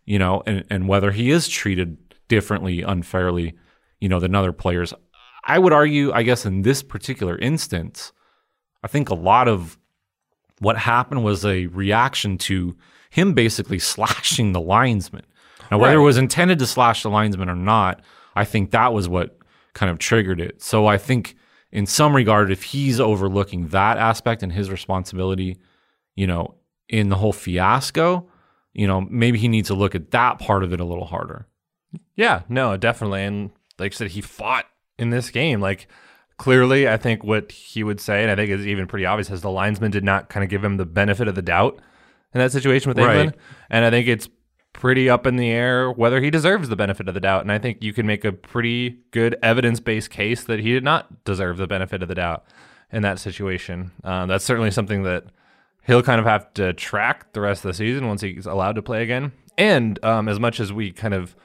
you 0.06 0.20
know, 0.20 0.44
and, 0.46 0.64
and 0.70 0.88
whether 0.88 1.12
he 1.12 1.32
is 1.32 1.48
treated 1.48 1.98
differently, 2.28 2.82
unfairly, 2.82 3.56
you 4.00 4.08
know, 4.08 4.20
than 4.20 4.36
other 4.36 4.54
players. 4.54 4.94
I 5.46 5.60
would 5.60 5.74
argue, 5.74 6.12
I 6.14 6.24
guess, 6.24 6.46
in 6.46 6.62
this 6.62 6.84
particular 6.84 7.38
instance, 7.38 8.14
I 8.84 8.88
think 8.88 9.10
a 9.10 9.16
lot 9.16 9.48
of 9.48 9.78
what 10.64 10.78
happened 10.78 11.24
was 11.24 11.46
a 11.46 11.68
reaction 11.68 12.38
to 12.40 12.76
him 13.10 13.34
basically 13.34 13.80
slashing 13.94 14.54
the 14.54 14.62
linesman. 14.62 15.26
Now, 15.72 15.80
whether 15.80 15.98
it 15.98 16.04
was 16.04 16.18
intended 16.18 16.60
to 16.60 16.68
slash 16.68 17.04
the 17.04 17.10
linesman 17.10 17.50
or 17.50 17.56
not, 17.56 18.02
I 18.36 18.46
think 18.46 18.72
that 18.72 18.94
was 18.94 19.08
what 19.08 19.38
kind 19.74 19.90
of 19.90 19.98
triggered 19.98 20.40
it. 20.40 20.62
So 20.62 20.86
I 20.86 20.98
think 20.98 21.36
in 21.72 21.88
some 21.88 22.16
regard, 22.16 22.52
if 22.52 22.64
he's 22.64 23.00
overlooking 23.00 23.70
that 23.70 23.98
aspect 23.98 24.44
and 24.44 24.52
his 24.52 24.70
responsibility, 24.70 25.58
you 26.16 26.28
know, 26.28 26.56
in 26.90 27.10
the 27.10 27.16
whole 27.16 27.34
fiasco, 27.34 28.30
you 28.74 28.86
know, 28.86 29.02
maybe 29.02 29.40
he 29.40 29.48
needs 29.48 29.70
to 29.70 29.74
look 29.74 29.96
at 29.96 30.12
that 30.12 30.38
part 30.38 30.64
of 30.64 30.74
it 30.74 30.80
a 30.80 30.86
little 30.86 31.06
harder. 31.06 31.48
Yeah, 32.16 32.42
no, 32.50 32.78
definitely. 32.78 33.24
And 33.24 33.52
like 33.80 33.94
I 33.94 33.96
said, 33.96 34.12
he 34.12 34.22
fought 34.22 34.66
in 35.00 35.10
this 35.10 35.32
game. 35.32 35.60
Like 35.60 35.88
clearly, 36.38 36.88
I 36.88 36.98
think 36.98 37.24
what 37.24 37.52
he 37.52 37.84
would 37.84 38.00
say, 38.00 38.22
and 38.22 38.32
I 38.32 38.36
think 38.36 38.50
is 38.50 38.66
even 38.68 38.88
pretty 38.88 39.06
obvious, 39.06 39.30
is 39.30 39.42
the 39.42 39.50
linesman 39.52 39.92
did 39.92 40.04
not 40.04 40.30
kind 40.30 40.44
of 40.44 40.50
give 40.50 40.64
him 40.64 40.78
the 40.78 40.86
benefit 40.86 41.28
of 41.28 41.36
the 41.36 41.42
doubt 41.42 41.80
in 42.34 42.40
that 42.40 42.52
situation 42.52 42.90
with 42.90 42.98
Right. 42.98 43.28
Engelland. 43.30 43.34
And 43.70 43.86
I 43.86 43.90
think 43.90 44.08
it's 44.08 44.28
pretty 44.74 45.08
up 45.10 45.28
in 45.28 45.36
the 45.36 45.50
air 45.52 45.92
whether 45.92 46.20
he 46.20 46.32
deserves 46.32 46.68
the 46.68 46.76
benefit 46.76 47.08
of 47.08 47.14
the 47.14 47.20
doubt. 47.20 47.42
And 47.44 47.52
I 47.52 47.60
think 47.60 47.84
you 47.84 47.94
can 47.94 48.08
make 48.08 48.26
a 48.26 48.32
pretty 48.32 48.98
good 49.12 49.36
evidence 49.44 49.80
based 49.80 50.10
case 50.10 50.44
that 50.46 50.60
he 50.60 50.72
did 50.74 50.84
not 50.84 51.24
deserve 51.24 51.58
the 51.58 51.68
benefit 51.68 52.02
of 52.02 52.10
the 52.10 52.16
doubt 52.16 52.44
in 52.92 53.04
that 53.04 53.20
situation. 53.20 53.92
Um, 54.04 54.28
that's 54.28 54.44
certainly 54.44 54.72
something 54.72 55.04
that 55.04 55.26
he'll 55.86 56.02
kind 56.04 56.20
of 56.20 56.26
have 56.26 56.52
to 56.56 56.74
track 56.74 57.34
the 57.34 57.42
rest 57.42 57.64
of 57.64 57.70
the 57.70 57.74
season 57.76 58.08
once 58.08 58.22
he's 58.22 58.46
allowed 58.48 58.74
to 58.74 58.82
play 58.82 59.04
again. 59.04 59.32
And 59.58 60.04
um, 60.04 60.28
as 60.28 60.40
much 60.40 60.60
as 60.60 60.74
we 60.74 60.92
kind 60.92 61.14
of, 61.14 61.36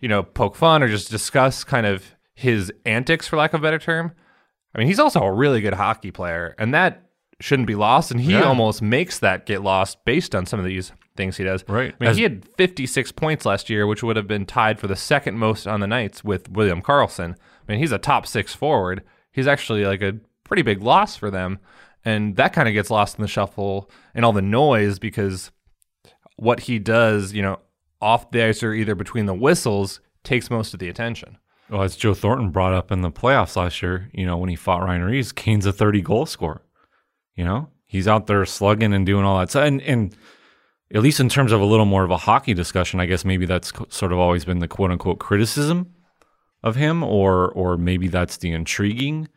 you 0.00 0.08
know, 0.08 0.24
poke 0.24 0.56
fun 0.56 0.82
or 0.82 0.88
just 0.88 1.10
discuss 1.10 1.62
kind 1.62 1.86
of 1.86 2.16
his 2.34 2.72
antics, 2.84 3.28
for 3.28 3.36
lack 3.36 3.54
of 3.54 3.60
a 3.60 3.62
better 3.62 3.78
term, 3.78 4.12
I 4.74 4.78
mean, 4.78 4.86
he's 4.88 4.98
also 4.98 5.20
a 5.22 5.32
really 5.32 5.60
good 5.60 5.74
hockey 5.74 6.10
player, 6.10 6.54
and 6.58 6.74
that 6.74 7.02
shouldn't 7.40 7.66
be 7.66 7.74
lost. 7.74 8.10
And 8.10 8.20
he 8.20 8.32
Yeah. 8.32 8.42
almost 8.42 8.80
makes 8.82 9.18
that 9.18 9.46
get 9.46 9.62
lost 9.62 10.04
based 10.04 10.34
on 10.34 10.46
some 10.46 10.58
of 10.58 10.64
these 10.66 10.92
things 11.16 11.36
he 11.36 11.44
does. 11.44 11.64
Right. 11.68 11.92
I 11.92 11.96
mean, 12.00 12.10
As- 12.10 12.16
he 12.16 12.22
had 12.22 12.46
56 12.56 13.12
points 13.12 13.44
last 13.44 13.68
year, 13.70 13.86
which 13.86 14.02
would 14.02 14.16
have 14.16 14.26
been 14.26 14.46
tied 14.46 14.78
for 14.80 14.86
the 14.86 14.96
second 14.96 15.38
most 15.38 15.66
on 15.66 15.80
the 15.80 15.86
Knights 15.86 16.24
with 16.24 16.48
William 16.50 16.80
Karlsson. 16.82 17.34
I 17.68 17.72
mean, 17.72 17.78
he's 17.78 17.92
a 17.92 17.98
top 17.98 18.26
six 18.26 18.54
forward. 18.54 19.02
He's 19.32 19.46
actually 19.46 19.84
like 19.84 20.02
a 20.02 20.16
pretty 20.44 20.62
big 20.62 20.82
loss 20.82 21.16
for 21.16 21.30
them. 21.30 21.58
And 22.04 22.36
that 22.36 22.52
kind 22.52 22.68
of 22.68 22.74
gets 22.74 22.90
lost 22.90 23.16
in 23.18 23.22
the 23.22 23.28
shuffle 23.28 23.90
and 24.14 24.24
all 24.24 24.32
the 24.32 24.42
noise 24.42 24.98
because 24.98 25.50
what 26.36 26.60
he 26.60 26.78
does, 26.78 27.32
you 27.32 27.42
know, 27.42 27.58
off 28.00 28.30
the 28.30 28.42
ice 28.44 28.62
or 28.62 28.74
either 28.74 28.94
between 28.94 29.26
the 29.26 29.34
whistles 29.34 30.00
takes 30.22 30.50
most 30.50 30.74
of 30.74 30.80
the 30.80 30.88
attention. 30.88 31.38
Well, 31.70 31.82
as 31.82 31.96
Joe 31.96 32.14
Thornton 32.14 32.50
brought 32.50 32.74
up 32.74 32.92
in 32.92 33.00
the 33.00 33.10
playoffs 33.10 33.56
last 33.56 33.82
year, 33.82 34.10
you 34.12 34.26
know, 34.26 34.36
when 34.36 34.50
he 34.50 34.56
fought 34.56 34.82
Ryan 34.82 35.04
Reaves, 35.04 35.32
Kane's 35.32 35.66
a 35.66 35.72
30 35.72 36.02
goal 36.02 36.26
scorer. 36.26 36.62
You 37.34 37.44
know, 37.44 37.68
he's 37.86 38.06
out 38.06 38.26
there 38.26 38.44
slugging 38.44 38.92
and 38.92 39.06
doing 39.06 39.24
all 39.24 39.38
that. 39.38 39.50
So, 39.50 39.62
and, 39.62 39.80
and 39.82 40.14
at 40.94 41.02
least 41.02 41.20
in 41.20 41.28
terms 41.28 41.52
of 41.52 41.60
a 41.60 41.64
little 41.64 41.86
more 41.86 42.04
of 42.04 42.10
a 42.10 42.16
hockey 42.16 42.54
discussion, 42.54 43.00
I 43.00 43.06
guess 43.06 43.24
maybe 43.24 43.46
that's 43.46 43.72
co- 43.72 43.86
sort 43.88 44.12
of 44.12 44.18
always 44.18 44.44
been 44.44 44.60
the 44.60 44.68
quote 44.68 44.90
unquote 44.90 45.18
criticism 45.18 45.94
of 46.62 46.76
him, 46.76 47.02
or 47.02 47.50
or 47.52 47.76
maybe 47.76 48.08
that's 48.08 48.36
the 48.36 48.52
intriguing 48.52 49.28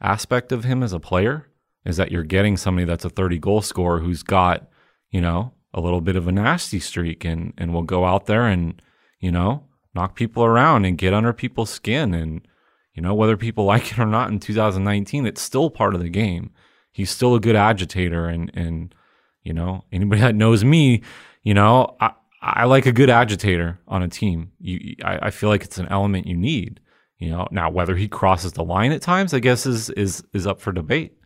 aspect 0.00 0.52
of 0.52 0.64
him 0.64 0.82
as 0.82 0.92
a 0.92 1.00
player 1.00 1.48
is 1.84 1.96
that 1.96 2.10
you're 2.10 2.22
getting 2.22 2.56
somebody 2.56 2.84
that's 2.84 3.04
a 3.04 3.10
30 3.10 3.38
goal 3.38 3.62
scorer 3.62 4.00
who's 4.00 4.22
got 4.22 4.68
you 5.10 5.20
know 5.20 5.52
a 5.72 5.80
little 5.80 6.00
bit 6.00 6.16
of 6.16 6.28
a 6.28 6.32
nasty 6.32 6.80
streak 6.80 7.24
and 7.24 7.54
and 7.56 7.72
will 7.72 7.82
go 7.82 8.04
out 8.04 8.26
there 8.26 8.46
and 8.46 8.82
you 9.20 9.32
know 9.32 9.64
knock 9.96 10.14
people 10.14 10.44
around 10.44 10.84
and 10.84 10.96
get 10.96 11.12
under 11.12 11.32
people's 11.32 11.70
skin. 11.70 12.14
And 12.14 12.46
you 12.94 13.02
know 13.02 13.14
whether 13.14 13.36
people 13.36 13.64
like 13.72 13.90
it 13.90 13.98
or 13.98 14.06
not 14.06 14.30
in 14.30 14.38
2019 14.38 15.26
it's 15.26 15.42
still 15.42 15.70
part 15.70 15.94
of 15.94 16.00
the 16.00 16.08
game. 16.08 16.52
He's 16.92 17.10
still 17.10 17.34
a 17.34 17.40
good 17.40 17.56
agitator. 17.56 18.26
And 18.26 18.52
and 18.54 18.94
you 19.42 19.52
know 19.52 19.84
anybody 19.90 20.20
that 20.26 20.36
knows 20.36 20.64
me 20.64 21.02
you 21.42 21.54
know 21.54 21.96
i 22.00 22.12
i 22.42 22.64
like 22.64 22.86
a 22.86 22.92
good 22.92 23.10
agitator 23.10 23.80
on 23.88 24.02
a 24.02 24.08
team. 24.08 24.52
You 24.60 24.94
i, 25.04 25.26
I 25.26 25.30
feel 25.30 25.48
like 25.48 25.64
it's 25.64 25.78
an 25.78 25.88
element 25.88 26.28
you 26.28 26.36
need 26.36 26.80
you 27.18 27.30
know. 27.30 27.48
Now 27.50 27.70
whether 27.70 27.96
he 27.96 28.06
crosses 28.06 28.52
the 28.52 28.64
line 28.64 28.92
at 28.92 29.02
times 29.02 29.34
i 29.34 29.40
guess 29.40 29.66
is 29.66 29.90
is 29.90 30.22
is 30.32 30.46
up 30.46 30.60
for 30.60 30.72
debate 30.72 31.18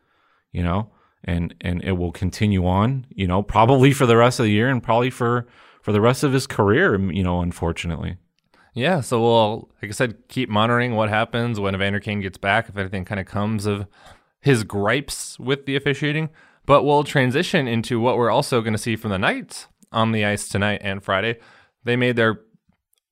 you 0.52 0.62
know. 0.62 0.90
And 1.22 1.54
and 1.60 1.84
it 1.84 1.92
will 1.92 2.12
continue 2.12 2.66
on 2.66 3.06
you 3.10 3.26
know 3.26 3.42
probably 3.42 3.92
for 3.92 4.06
the 4.06 4.16
rest 4.16 4.40
of 4.40 4.44
the 4.44 4.52
year 4.52 4.70
and 4.70 4.82
probably 4.82 5.10
for 5.10 5.46
for 5.82 5.92
the 5.92 6.00
rest 6.00 6.22
of 6.24 6.32
his 6.32 6.46
career 6.46 6.98
you 7.12 7.22
know 7.22 7.42
unfortunately 7.42 8.16
Yeah, 8.74 9.00
so 9.00 9.20
we'll, 9.20 9.70
like 9.82 9.90
I 9.90 9.92
said, 9.92 10.28
keep 10.28 10.48
monitoring 10.48 10.94
what 10.94 11.08
happens 11.08 11.58
when 11.58 11.74
Evander 11.74 12.00
Kane 12.00 12.20
gets 12.20 12.38
back, 12.38 12.68
if 12.68 12.76
anything 12.76 13.04
kind 13.04 13.20
of 13.20 13.26
comes 13.26 13.66
of 13.66 13.86
his 14.40 14.64
gripes 14.64 15.38
with 15.38 15.66
the 15.66 15.76
officiating. 15.76 16.30
But 16.66 16.84
we'll 16.84 17.04
transition 17.04 17.66
into 17.66 17.98
what 18.00 18.16
we're 18.16 18.30
also 18.30 18.60
going 18.60 18.74
to 18.74 18.78
see 18.78 18.96
from 18.96 19.10
the 19.10 19.18
Knights 19.18 19.66
on 19.90 20.12
the 20.12 20.24
ice 20.24 20.48
tonight 20.48 20.80
and 20.84 21.02
Friday. 21.02 21.38
They 21.84 21.96
made 21.96 22.16
their 22.16 22.40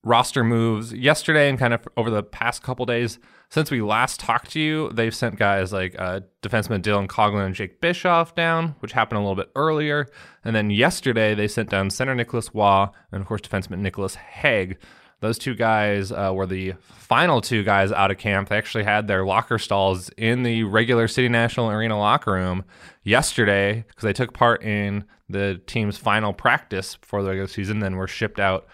roster 0.04 0.44
moves 0.44 0.92
yesterday 0.92 1.48
and 1.48 1.58
kind 1.58 1.74
of 1.74 1.86
over 1.96 2.08
the 2.08 2.22
past 2.22 2.62
couple 2.62 2.86
days. 2.86 3.18
Since 3.50 3.70
we 3.70 3.80
last 3.80 4.20
talked 4.20 4.52
to 4.52 4.60
you, 4.60 4.90
they've 4.92 5.14
sent 5.14 5.36
guys 5.36 5.72
like 5.72 5.96
uh, 5.98 6.20
defenseman 6.42 6.82
Dylan 6.82 7.08
Coghlan 7.08 7.46
and 7.46 7.54
Jake 7.54 7.80
Bischoff 7.80 8.34
down, 8.34 8.76
which 8.80 8.92
happened 8.92 9.18
a 9.18 9.22
little 9.22 9.34
bit 9.34 9.50
earlier. 9.56 10.06
And 10.44 10.54
then 10.54 10.70
yesterday, 10.70 11.34
they 11.34 11.48
sent 11.48 11.70
down 11.70 11.90
center 11.90 12.14
Nicolas 12.14 12.54
Roy 12.54 12.86
and, 13.10 13.20
of 13.20 13.26
course, 13.26 13.40
defenseman 13.40 13.78
Nicolas 13.78 14.14
Hague. 14.14 14.78
Those 15.20 15.38
two 15.38 15.54
guys 15.54 16.12
uh, 16.12 16.32
were 16.32 16.46
the 16.46 16.74
final 16.82 17.40
two 17.40 17.64
guys 17.64 17.90
out 17.90 18.10
of 18.10 18.18
camp. 18.18 18.48
They 18.48 18.56
actually 18.56 18.84
had 18.84 19.08
their 19.08 19.24
locker 19.24 19.58
stalls 19.58 20.10
in 20.10 20.44
the 20.44 20.62
regular 20.62 21.08
City 21.08 21.28
National 21.28 21.70
Arena 21.70 21.98
locker 21.98 22.32
room 22.32 22.64
yesterday 23.02 23.84
because 23.88 24.04
they 24.04 24.12
took 24.12 24.32
part 24.32 24.62
in 24.62 25.04
the 25.28 25.60
team's 25.66 25.98
final 25.98 26.32
practice 26.32 26.96
before 26.96 27.22
the 27.22 27.28
regular 27.28 27.48
season, 27.48 27.80
then 27.80 27.96
were 27.96 28.06
shipped 28.06 28.38
out 28.38 28.66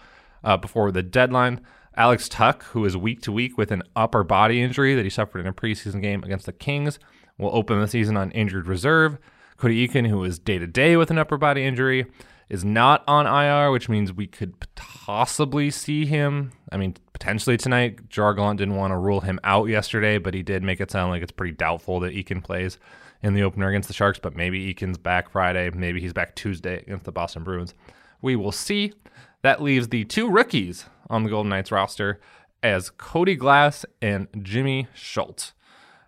uh, 0.43 0.55
before 0.55 0.91
the 0.91 1.03
deadline. 1.03 1.61
Alex 1.97 2.29
Tuch, 2.29 2.61
who 2.63 2.85
is 2.85 2.95
week 2.95 3.21
to 3.21 3.31
week 3.31 3.57
with 3.57 3.71
an 3.71 3.81
upper 3.95 4.23
body 4.23 4.61
injury 4.61 4.95
that 4.95 5.03
he 5.03 5.09
suffered 5.09 5.39
in 5.39 5.47
a 5.47 5.53
preseason 5.53 6.01
game 6.01 6.23
against 6.23 6.45
the 6.45 6.53
Kings, 6.53 6.99
will 7.37 7.55
open 7.55 7.79
the 7.79 7.87
season 7.87 8.17
on 8.17 8.31
injured 8.31 8.67
reserve. 8.67 9.17
Cody 9.57 9.87
Eakin, 9.87 10.07
who 10.07 10.23
is 10.23 10.37
day 10.37 10.59
to 10.59 10.67
day 10.67 10.97
with 10.97 11.09
an 11.09 11.17
upper 11.17 11.37
body 11.37 11.65
injury, 11.65 12.05
is 12.49 12.63
not 12.63 13.03
on 13.07 13.25
IR, 13.25 13.71
which 13.71 13.89
means 13.89 14.13
we 14.13 14.27
could 14.27 14.53
possibly 14.75 15.71
see 15.71 16.05
him. 16.05 16.51
I 16.71 16.77
mean, 16.77 16.95
potentially 17.13 17.57
tonight. 17.57 18.09
Gerard 18.09 18.37
Gallant 18.37 18.59
didn't 18.59 18.75
want 18.75 18.91
to 18.91 18.97
rule 18.97 19.21
him 19.21 19.39
out 19.43 19.65
yesterday, 19.69 20.17
but 20.17 20.33
he 20.33 20.43
did 20.43 20.63
make 20.63 20.79
it 20.79 20.91
sound 20.91 21.11
like 21.11 21.23
it's 21.23 21.31
pretty 21.31 21.53
doubtful 21.53 21.99
that 22.01 22.13
Eakin 22.13 22.43
plays 22.43 22.77
in 23.23 23.33
the 23.33 23.43
opener 23.43 23.69
against 23.69 23.87
the 23.87 23.93
Sharks. 23.93 24.19
But 24.19 24.35
maybe 24.35 24.73
Eakin's 24.73 24.97
back 24.97 25.29
Friday. 25.29 25.69
Maybe 25.71 25.99
he's 26.01 26.13
back 26.13 26.35
Tuesday 26.35 26.77
against 26.77 27.05
the 27.05 27.11
Boston 27.11 27.43
Bruins. 27.43 27.73
We 28.21 28.35
will 28.35 28.51
see. 28.51 28.93
That 29.41 29.61
leaves 29.61 29.89
the 29.89 30.05
two 30.05 30.29
rookies 30.29 30.85
on 31.09 31.23
the 31.23 31.29
Golden 31.29 31.49
Knights 31.49 31.71
roster 31.71 32.19
as 32.61 32.89
Cody 32.89 33.35
Glass 33.35 33.85
and 34.01 34.27
Jimmy 34.41 34.87
Schuldt. 34.95 35.53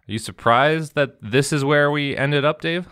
Are 0.08 0.12
you 0.12 0.19
surprised 0.19 0.95
that 0.95 1.17
this 1.21 1.52
is 1.52 1.63
where 1.65 1.91
we 1.91 2.15
ended 2.15 2.45
up, 2.45 2.62
Dave? 2.62 2.88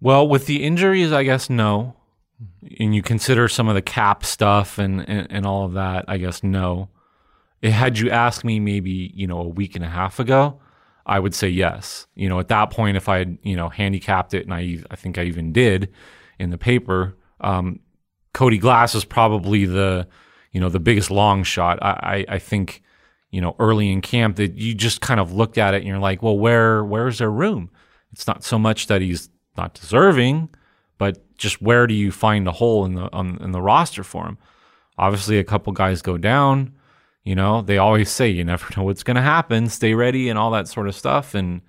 Well, 0.00 0.26
with 0.26 0.46
the 0.46 0.62
injuries, 0.64 1.12
I 1.12 1.24
guess 1.24 1.50
no. 1.50 1.94
And 2.78 2.94
you 2.94 3.02
consider 3.02 3.48
some 3.48 3.68
of 3.68 3.74
the 3.74 3.82
cap 3.82 4.24
stuff 4.24 4.78
and, 4.78 5.08
and, 5.08 5.26
and 5.30 5.46
all 5.46 5.64
of 5.64 5.72
that, 5.74 6.04
I 6.08 6.18
guess 6.18 6.42
no. 6.42 6.88
It, 7.60 7.70
had 7.70 7.98
you 7.98 8.10
asked 8.10 8.44
me 8.44 8.60
maybe, 8.60 9.12
you 9.14 9.26
know, 9.26 9.40
a 9.40 9.48
week 9.48 9.76
and 9.76 9.84
a 9.84 9.88
half 9.88 10.18
ago, 10.18 10.60
I 11.06 11.18
would 11.18 11.34
say 11.34 11.48
yes. 11.48 12.06
You 12.14 12.28
know, 12.28 12.38
at 12.38 12.48
that 12.48 12.70
point, 12.70 12.96
if 12.96 13.08
I 13.08 13.18
had, 13.18 13.38
you 13.42 13.56
know, 13.56 13.68
handicapped 13.68 14.34
it, 14.34 14.44
and 14.44 14.54
I, 14.54 14.78
I 14.90 14.96
think 14.96 15.18
I 15.18 15.24
even 15.24 15.52
did 15.52 15.92
in 16.38 16.50
the 16.50 16.58
paper, 16.58 17.16
um, 17.40 17.80
Cody 18.32 18.58
Glass 18.58 18.94
is 18.94 19.04
probably 19.04 19.64
the, 19.64 20.06
you 20.52 20.60
know, 20.60 20.68
the 20.68 20.80
biggest 20.80 21.10
long 21.10 21.44
shot. 21.44 21.78
I, 21.82 22.24
I, 22.28 22.34
I 22.34 22.38
think, 22.38 22.82
you 23.30 23.40
know, 23.40 23.56
early 23.58 23.90
in 23.90 24.00
camp 24.00 24.36
that 24.36 24.54
you 24.54 24.74
just 24.74 25.00
kind 25.00 25.20
of 25.20 25.32
looked 25.32 25.58
at 25.58 25.74
it 25.74 25.78
and 25.78 25.86
you're 25.86 25.98
like, 25.98 26.22
well, 26.22 26.38
where, 26.38 26.84
where's 26.84 27.18
there 27.18 27.30
room? 27.30 27.70
It's 28.12 28.26
not 28.26 28.44
so 28.44 28.58
much 28.58 28.86
that 28.86 29.00
he's 29.00 29.28
not 29.56 29.74
deserving, 29.74 30.50
but 31.02 31.36
just 31.36 31.60
where 31.60 31.88
do 31.88 31.94
you 31.94 32.12
find 32.12 32.46
a 32.46 32.52
hole 32.52 32.84
in 32.84 32.94
the 32.94 33.12
on, 33.12 33.36
in 33.42 33.50
the 33.50 33.60
roster 33.60 34.04
for 34.04 34.24
him? 34.24 34.38
Obviously, 34.96 35.36
a 35.36 35.42
couple 35.42 35.72
guys 35.72 36.00
go 36.00 36.16
down. 36.16 36.74
You 37.24 37.34
know, 37.34 37.60
they 37.60 37.76
always 37.76 38.08
say 38.08 38.28
you 38.28 38.44
never 38.44 38.68
know 38.76 38.84
what's 38.84 39.02
going 39.02 39.16
to 39.16 39.20
happen. 39.20 39.68
Stay 39.68 39.94
ready 39.94 40.28
and 40.28 40.38
all 40.38 40.52
that 40.52 40.68
sort 40.68 40.86
of 40.86 40.94
stuff. 40.94 41.34
And 41.34 41.60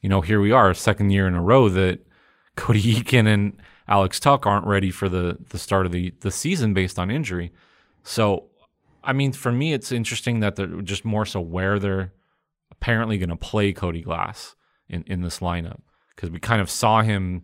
you 0.00 0.08
know, 0.08 0.22
here 0.22 0.40
we 0.40 0.52
are, 0.52 0.72
second 0.72 1.10
year 1.10 1.28
in 1.28 1.34
a 1.34 1.42
row 1.42 1.68
that 1.68 2.00
Cody 2.56 2.80
Eakin 2.80 3.26
and 3.26 3.60
Alex 3.88 4.18
Tuch 4.18 4.46
aren't 4.46 4.66
ready 4.66 4.90
for 4.90 5.10
the 5.10 5.36
the 5.50 5.58
start 5.58 5.84
of 5.84 5.92
the 5.92 6.14
the 6.20 6.30
season 6.30 6.72
based 6.72 6.98
on 6.98 7.10
injury. 7.10 7.52
So, 8.04 8.44
I 9.04 9.12
mean, 9.12 9.34
for 9.34 9.52
me, 9.52 9.74
it's 9.74 9.92
interesting 9.92 10.40
that 10.40 10.56
they're 10.56 10.80
just 10.80 11.04
more 11.04 11.26
so 11.26 11.42
where 11.42 11.78
they're 11.78 12.14
apparently 12.70 13.18
going 13.18 13.28
to 13.28 13.36
play 13.36 13.74
Cody 13.74 14.00
Glass 14.00 14.56
in 14.88 15.04
in 15.06 15.20
this 15.20 15.40
lineup 15.40 15.82
because 16.16 16.30
we 16.30 16.40
kind 16.40 16.62
of 16.62 16.70
saw 16.70 17.02
him 17.02 17.42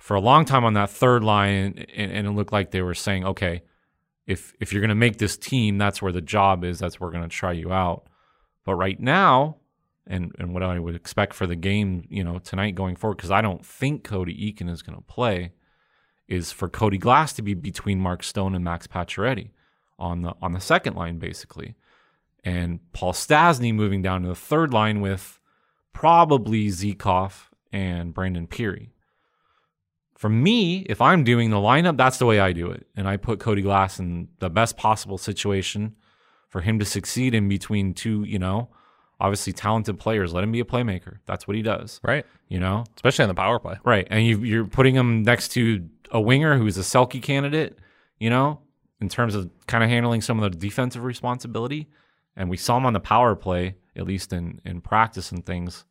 for 0.00 0.16
a 0.16 0.20
long 0.20 0.46
time 0.46 0.64
on 0.64 0.72
that 0.74 0.88
third 0.88 1.22
line, 1.22 1.86
and, 1.94 2.10
and 2.10 2.26
it 2.26 2.30
looked 2.30 2.54
like 2.54 2.70
they 2.70 2.80
were 2.80 2.94
saying, 2.94 3.24
okay, 3.26 3.62
if 4.26 4.54
if 4.58 4.72
you're 4.72 4.80
going 4.80 4.88
to 4.88 4.94
make 4.94 5.18
this 5.18 5.36
team, 5.36 5.76
that's 5.76 6.00
where 6.00 6.10
the 6.10 6.22
job 6.22 6.64
is. 6.64 6.78
That's 6.78 6.98
where 6.98 7.08
we're 7.08 7.12
going 7.12 7.28
to 7.28 7.36
try 7.36 7.52
you 7.52 7.70
out. 7.70 8.08
But 8.64 8.76
right 8.76 8.98
now, 8.98 9.58
and 10.06 10.34
and 10.38 10.54
what 10.54 10.62
I 10.62 10.78
would 10.78 10.94
expect 10.94 11.34
for 11.34 11.46
the 11.46 11.54
game, 11.54 12.06
you 12.08 12.24
know, 12.24 12.38
tonight 12.38 12.74
going 12.74 12.96
forward, 12.96 13.18
because 13.18 13.30
I 13.30 13.42
don't 13.42 13.64
think 13.64 14.02
Cody 14.02 14.34
Eakin 14.34 14.70
is 14.70 14.80
going 14.80 14.96
to 14.96 15.04
play, 15.04 15.52
is 16.26 16.50
for 16.50 16.68
Cody 16.70 16.98
Glass 16.98 17.34
to 17.34 17.42
be 17.42 17.52
between 17.52 18.00
Mark 18.00 18.22
Stone 18.22 18.54
and 18.54 18.64
Max 18.64 18.86
Pacioretty 18.86 19.50
on 19.98 20.22
the 20.22 20.32
on 20.40 20.54
the 20.54 20.60
second 20.60 20.96
line, 20.96 21.18
basically, 21.18 21.74
and 22.42 22.80
Paul 22.94 23.12
Stastny 23.12 23.74
moving 23.74 24.00
down 24.00 24.22
to 24.22 24.28
the 24.28 24.34
third 24.34 24.72
line 24.72 25.02
with 25.02 25.38
probably 25.92 26.68
Zykov 26.68 27.48
and 27.70 28.14
Brandon 28.14 28.46
Pirri. 28.46 28.92
For 30.20 30.28
me, 30.28 30.80
if 30.80 31.00
I'm 31.00 31.24
doing 31.24 31.48
the 31.48 31.56
lineup, 31.56 31.96
that's 31.96 32.18
the 32.18 32.26
way 32.26 32.40
I 32.40 32.52
do 32.52 32.70
it. 32.70 32.86
And 32.94 33.08
I 33.08 33.16
put 33.16 33.40
Cody 33.40 33.62
Glass 33.62 33.98
in 33.98 34.28
the 34.38 34.50
best 34.50 34.76
possible 34.76 35.16
situation 35.16 35.96
for 36.50 36.60
him 36.60 36.78
to 36.78 36.84
succeed 36.84 37.34
in 37.34 37.48
between 37.48 37.94
two, 37.94 38.24
you 38.24 38.38
know, 38.38 38.68
obviously 39.18 39.54
talented 39.54 39.98
players. 39.98 40.34
Let 40.34 40.44
him 40.44 40.52
be 40.52 40.60
a 40.60 40.64
playmaker. 40.66 41.20
That's 41.24 41.48
what 41.48 41.56
he 41.56 41.62
does. 41.62 42.00
Right. 42.04 42.26
You 42.48 42.60
know? 42.60 42.84
Especially 42.96 43.22
on 43.22 43.30
the 43.30 43.34
power 43.34 43.58
play. 43.58 43.78
Right. 43.82 44.06
And 44.10 44.26
you, 44.26 44.40
you're 44.40 44.66
putting 44.66 44.94
him 44.94 45.22
next 45.22 45.52
to 45.52 45.88
a 46.10 46.20
winger 46.20 46.58
who's 46.58 46.76
a 46.76 46.82
Selke 46.82 47.22
candidate, 47.22 47.78
you 48.18 48.28
know, 48.28 48.60
in 49.00 49.08
terms 49.08 49.34
of 49.34 49.48
kind 49.68 49.82
of 49.82 49.88
handling 49.88 50.20
some 50.20 50.38
of 50.38 50.52
the 50.52 50.58
defensive 50.58 51.02
responsibility. 51.02 51.88
And 52.36 52.50
we 52.50 52.58
saw 52.58 52.76
him 52.76 52.84
on 52.84 52.92
the 52.92 53.00
power 53.00 53.34
play, 53.34 53.76
at 53.96 54.04
least 54.04 54.34
in, 54.34 54.60
in 54.66 54.82
practice 54.82 55.32
and 55.32 55.46
things. 55.46 55.86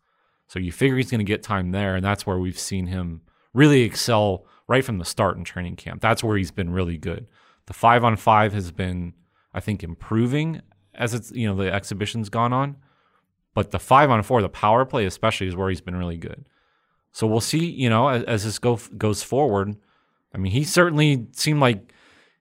So 0.46 0.60
you 0.60 0.72
figure 0.72 0.98
he's 0.98 1.10
going 1.10 1.18
to 1.18 1.24
get 1.24 1.42
time 1.42 1.72
there. 1.72 1.96
And 1.96 2.06
that's 2.06 2.28
where 2.28 2.38
we've 2.38 2.60
seen 2.60 2.86
him 2.86 3.22
really 3.54 3.82
excel 3.82 4.46
right 4.68 4.86
from 4.86 4.98
the 4.98 5.06
start 5.06 5.38
in 5.38 5.44
training 5.44 5.76
camp. 5.76 6.02
That's 6.02 6.24
where 6.24 6.38
he's 6.38 6.52
been 6.52 6.70
really 6.70 6.98
good. 6.98 7.28
The 7.66 7.74
five 7.74 8.04
on 8.04 8.16
five 8.16 8.54
has 8.54 8.72
been, 8.72 9.14
I 9.54 9.60
think, 9.60 9.84
improving 9.84 10.62
as 10.94 11.14
it's, 11.14 11.32
you 11.32 11.48
know, 11.48 11.56
the 11.56 11.72
exhibition's 11.74 12.30
gone 12.30 12.54
on. 12.54 12.78
But 13.54 13.72
the 13.72 13.80
five 13.80 14.10
on 14.10 14.22
four, 14.24 14.42
the 14.42 14.50
power 14.50 14.86
play 14.86 15.06
especially, 15.06 15.48
is 15.48 15.56
where 15.56 15.70
he's 15.70 15.82
been 15.82 15.96
really 15.96 16.18
good. 16.18 16.48
So 17.12 17.26
we'll 17.28 17.42
see, 17.42 17.66
you 17.66 17.90
know, 17.90 18.08
as, 18.10 18.24
as 18.24 18.44
this 18.44 18.60
go, 18.60 18.80
goes 18.98 19.24
forward. 19.24 19.76
I 20.34 20.38
mean, 20.38 20.52
he 20.52 20.64
certainly 20.64 21.28
seemed 21.32 21.60
like, 21.60 21.94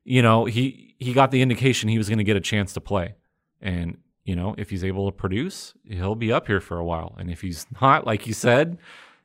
you 0.04 0.22
know, 0.22 0.44
he 0.44 0.94
he 0.98 1.12
got 1.12 1.30
the 1.30 1.42
indication 1.42 1.88
he 1.88 1.98
was 1.98 2.08
going 2.08 2.18
to 2.18 2.24
get 2.24 2.36
a 2.36 2.40
chance 2.40 2.72
to 2.74 2.80
play, 2.80 3.14
and 3.60 3.98
you 4.24 4.36
know, 4.36 4.54
if 4.58 4.68
he's 4.68 4.84
able 4.84 5.10
to 5.10 5.16
produce, 5.16 5.74
he'll 5.88 6.14
be 6.14 6.32
up 6.32 6.46
here 6.46 6.60
for 6.60 6.78
a 6.78 6.84
while. 6.84 7.14
And 7.18 7.30
if 7.30 7.40
he's 7.40 7.66
not, 7.80 8.06
like 8.06 8.26
you 8.26 8.34
said, 8.34 8.78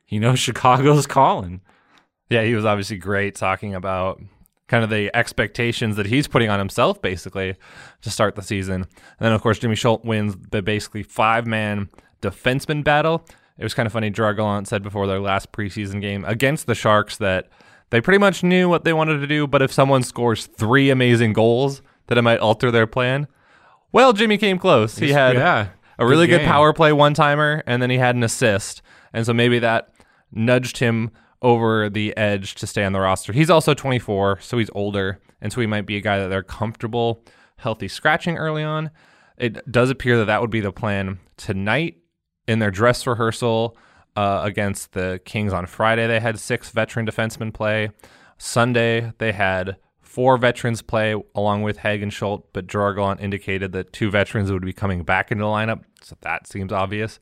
he 0.06 0.18
knows 0.18 0.38
Chicago's 0.38 1.06
calling. 1.06 1.60
Yeah, 2.30 2.42
he 2.42 2.54
was 2.54 2.64
obviously 2.64 2.96
great 2.96 3.34
talking 3.34 3.74
about 3.74 4.20
kind 4.66 4.82
of 4.82 4.90
the 4.90 5.14
expectations 5.14 5.96
that 5.96 6.06
he's 6.06 6.26
putting 6.26 6.48
on 6.48 6.58
himself 6.58 7.00
basically 7.02 7.54
to 8.00 8.10
start 8.10 8.34
the 8.34 8.42
season. 8.42 8.82
And 8.82 9.20
then 9.20 9.32
of 9.32 9.42
course 9.42 9.58
Jimmy 9.58 9.74
Schuldt 9.74 10.04
wins 10.04 10.36
the 10.50 10.62
basically 10.62 11.02
five 11.02 11.46
man 11.46 11.90
defenseman 12.22 12.82
battle. 12.82 13.26
It 13.58 13.62
was 13.62 13.74
kind 13.74 13.86
of 13.86 13.92
funny. 13.92 14.10
Gerard 14.10 14.36
Gallant 14.36 14.66
said 14.66 14.82
before 14.82 15.06
their 15.06 15.20
last 15.20 15.52
preseason 15.52 16.00
game 16.00 16.24
against 16.24 16.66
the 16.66 16.74
Sharks 16.74 17.18
that 17.18 17.50
they 17.90 18.00
pretty 18.00 18.18
much 18.18 18.42
knew 18.42 18.68
what 18.68 18.84
they 18.84 18.92
wanted 18.92 19.20
to 19.20 19.26
do, 19.26 19.46
but 19.46 19.62
if 19.62 19.72
someone 19.72 20.02
scores 20.02 20.46
three 20.46 20.90
amazing 20.90 21.32
goals, 21.32 21.82
that 22.08 22.18
it 22.18 22.22
might 22.22 22.40
alter 22.40 22.70
their 22.70 22.86
plan. 22.86 23.28
Well, 23.92 24.12
Jimmy 24.12 24.38
came 24.38 24.58
close. 24.58 24.98
He 24.98 25.12
had 25.12 25.36
yeah, 25.36 25.68
a 25.98 26.06
really 26.06 26.26
good, 26.26 26.40
game. 26.40 26.48
power 26.48 26.72
play 26.72 26.92
one 26.92 27.14
timer, 27.14 27.62
and 27.66 27.80
then 27.80 27.90
he 27.90 27.98
had 27.98 28.16
an 28.16 28.24
assist, 28.24 28.82
and 29.12 29.24
so 29.24 29.32
maybe 29.32 29.60
that 29.60 29.90
nudged 30.32 30.78
him 30.78 31.12
over 31.44 31.90
the 31.90 32.16
edge 32.16 32.54
to 32.56 32.66
stay 32.66 32.84
on 32.84 32.94
the 32.94 33.00
roster. 33.00 33.32
He's 33.32 33.50
also 33.50 33.74
24, 33.74 34.40
so 34.40 34.58
he's 34.58 34.70
older, 34.74 35.20
and 35.42 35.52
so 35.52 35.60
he 35.60 35.66
might 35.66 35.86
be 35.86 35.96
a 35.96 36.00
guy 36.00 36.18
that 36.18 36.28
they're 36.28 36.42
comfortable, 36.42 37.22
healthy 37.56 37.86
scratching 37.86 38.38
early 38.38 38.64
on. 38.64 38.90
It 39.36 39.70
does 39.70 39.90
appear 39.90 40.16
that 40.18 40.24
that 40.24 40.40
would 40.40 40.50
be 40.50 40.60
the 40.60 40.72
plan 40.72 41.20
tonight 41.36 41.98
in 42.48 42.60
their 42.60 42.70
dress 42.70 43.06
rehearsal 43.06 43.76
uh, 44.16 44.40
against 44.42 44.92
the 44.92 45.20
Kings 45.26 45.52
on 45.52 45.66
Friday. 45.66 46.06
They 46.06 46.18
had 46.18 46.38
six 46.38 46.70
veteran 46.70 47.06
defensemen 47.06 47.52
play. 47.52 47.90
Sunday 48.38 49.12
they 49.18 49.32
had 49.32 49.76
four 50.00 50.38
veterans 50.38 50.80
play 50.80 51.14
along 51.34 51.62
with 51.62 51.78
Hague 51.78 52.02
and 52.02 52.12
Schuldt, 52.12 52.52
but 52.54 52.66
Gerard 52.66 53.20
indicated 53.20 53.72
that 53.72 53.92
two 53.92 54.10
veterans 54.10 54.50
would 54.50 54.64
be 54.64 54.72
coming 54.72 55.02
back 55.02 55.30
into 55.30 55.44
the 55.44 55.48
lineup, 55.48 55.82
so 56.00 56.16
that 56.22 56.46
seems 56.46 56.72
obvious. 56.72 57.20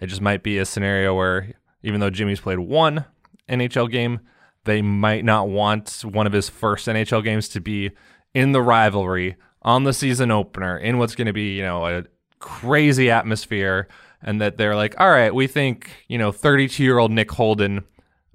It 0.00 0.08
just 0.08 0.20
might 0.20 0.42
be 0.42 0.58
a 0.58 0.66
scenario 0.66 1.14
where 1.14 1.54
even 1.82 2.00
though 2.00 2.10
Jimmy's 2.10 2.40
played 2.40 2.58
one 2.58 3.06
NHL 3.48 3.90
game, 3.90 4.20
they 4.64 4.82
might 4.82 5.24
not 5.24 5.48
want 5.48 6.02
one 6.04 6.26
of 6.26 6.32
his 6.32 6.48
first 6.48 6.86
NHL 6.88 7.22
games 7.22 7.48
to 7.50 7.60
be 7.60 7.90
in 8.32 8.52
the 8.52 8.62
rivalry 8.62 9.36
on 9.62 9.84
the 9.84 9.92
season 9.92 10.30
opener 10.30 10.76
in 10.78 10.98
what's 10.98 11.14
going 11.14 11.26
to 11.26 11.32
be, 11.32 11.56
you 11.56 11.62
know, 11.62 11.86
a 11.86 12.04
crazy 12.38 13.10
atmosphere 13.10 13.88
and 14.22 14.40
that 14.40 14.56
they're 14.56 14.76
like, 14.76 14.98
"All 14.98 15.10
right, 15.10 15.34
we 15.34 15.46
think, 15.46 15.90
you 16.08 16.18
know, 16.18 16.32
32-year-old 16.32 17.10
Nick 17.10 17.30
Holden 17.30 17.84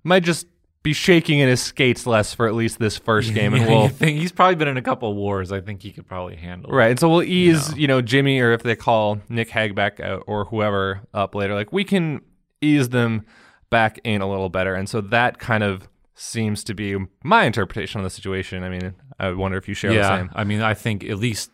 might 0.04 0.24
just 0.24 0.48
be 0.82 0.94
shaking 0.94 1.40
in 1.40 1.50
his 1.50 1.62
skates 1.62 2.08
less 2.08 2.34
for 2.34 2.48
at 2.48 2.56
least 2.56 2.80
this 2.80 2.98
first 2.98 3.34
game 3.34 3.54
and 3.54 3.66
we'll 3.68 3.90
think 3.90 4.18
he's 4.18 4.32
probably 4.32 4.56
been 4.56 4.70
in 4.70 4.78
a 4.78 4.82
couple 4.82 5.12
of 5.12 5.16
wars. 5.18 5.52
I 5.52 5.60
think 5.60 5.82
he 5.82 5.92
could 5.92 6.08
probably 6.08 6.38
handle. 6.38 6.72
it. 6.72 6.74
Right. 6.74 6.92
And 6.92 7.00
so 7.00 7.10
we'll 7.10 7.24
ease, 7.24 7.76
you 7.78 7.86
know, 7.86 8.02
Jimmy 8.02 8.40
or 8.40 8.54
if 8.54 8.64
they 8.64 8.76
call 8.78 9.20
Nick 9.28 9.50
Hague 9.50 9.76
back 9.76 10.00
out 10.00 10.20
uh, 10.22 10.24
or 10.26 10.46
whoever 10.46 11.02
up 11.14 11.36
later, 11.36 11.54
like 11.54 11.74
we 11.74 11.84
can 11.84 12.22
ease 12.62 12.90
them 12.90 13.26
back 13.70 14.00
in 14.04 14.22
a 14.22 14.30
little 14.30 14.50
better. 14.50 14.74
And 14.76 14.88
so 14.90 15.02
that 15.02 15.40
kind 15.40 15.64
of 15.64 15.88
seems 16.16 16.64
to 16.66 16.74
be 16.74 16.98
my 17.24 17.46
interpretation 17.46 18.00
of 18.00 18.04
the 18.04 18.10
situation. 18.10 18.64
I 18.64 18.70
mean, 18.70 18.94
I 19.20 19.32
wonder 19.32 19.58
if 19.58 19.68
you 19.68 19.74
share 19.74 19.94
the 19.94 20.04
same. 20.04 20.30
I 20.34 20.44
mean, 20.44 20.62
I 20.62 20.74
think 20.74 21.04
at 21.04 21.18
least 21.18 21.52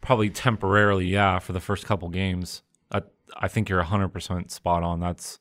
probably 0.00 0.30
temporarily, 0.30 1.06
yeah, 1.06 1.38
for 1.38 1.52
the 1.52 1.60
first 1.60 1.84
couple 1.86 2.08
games. 2.08 2.62
I 2.92 3.02
I 3.36 3.48
think 3.48 3.68
you're 3.68 3.82
100% 3.82 4.50
spot 4.50 4.82
on. 4.82 5.00
That's 5.00 5.38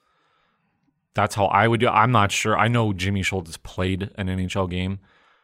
that's 1.14 1.36
how 1.36 1.46
I 1.46 1.68
would 1.68 1.80
do. 1.80 1.88
I'm 1.88 2.12
not 2.12 2.32
sure. 2.32 2.58
I 2.58 2.68
know 2.68 2.92
Jimmy 2.94 3.22
Schuldt 3.22 3.48
has 3.48 3.58
played 3.58 4.10
an 4.18 4.28
NHL 4.28 4.70
game, 4.70 5.00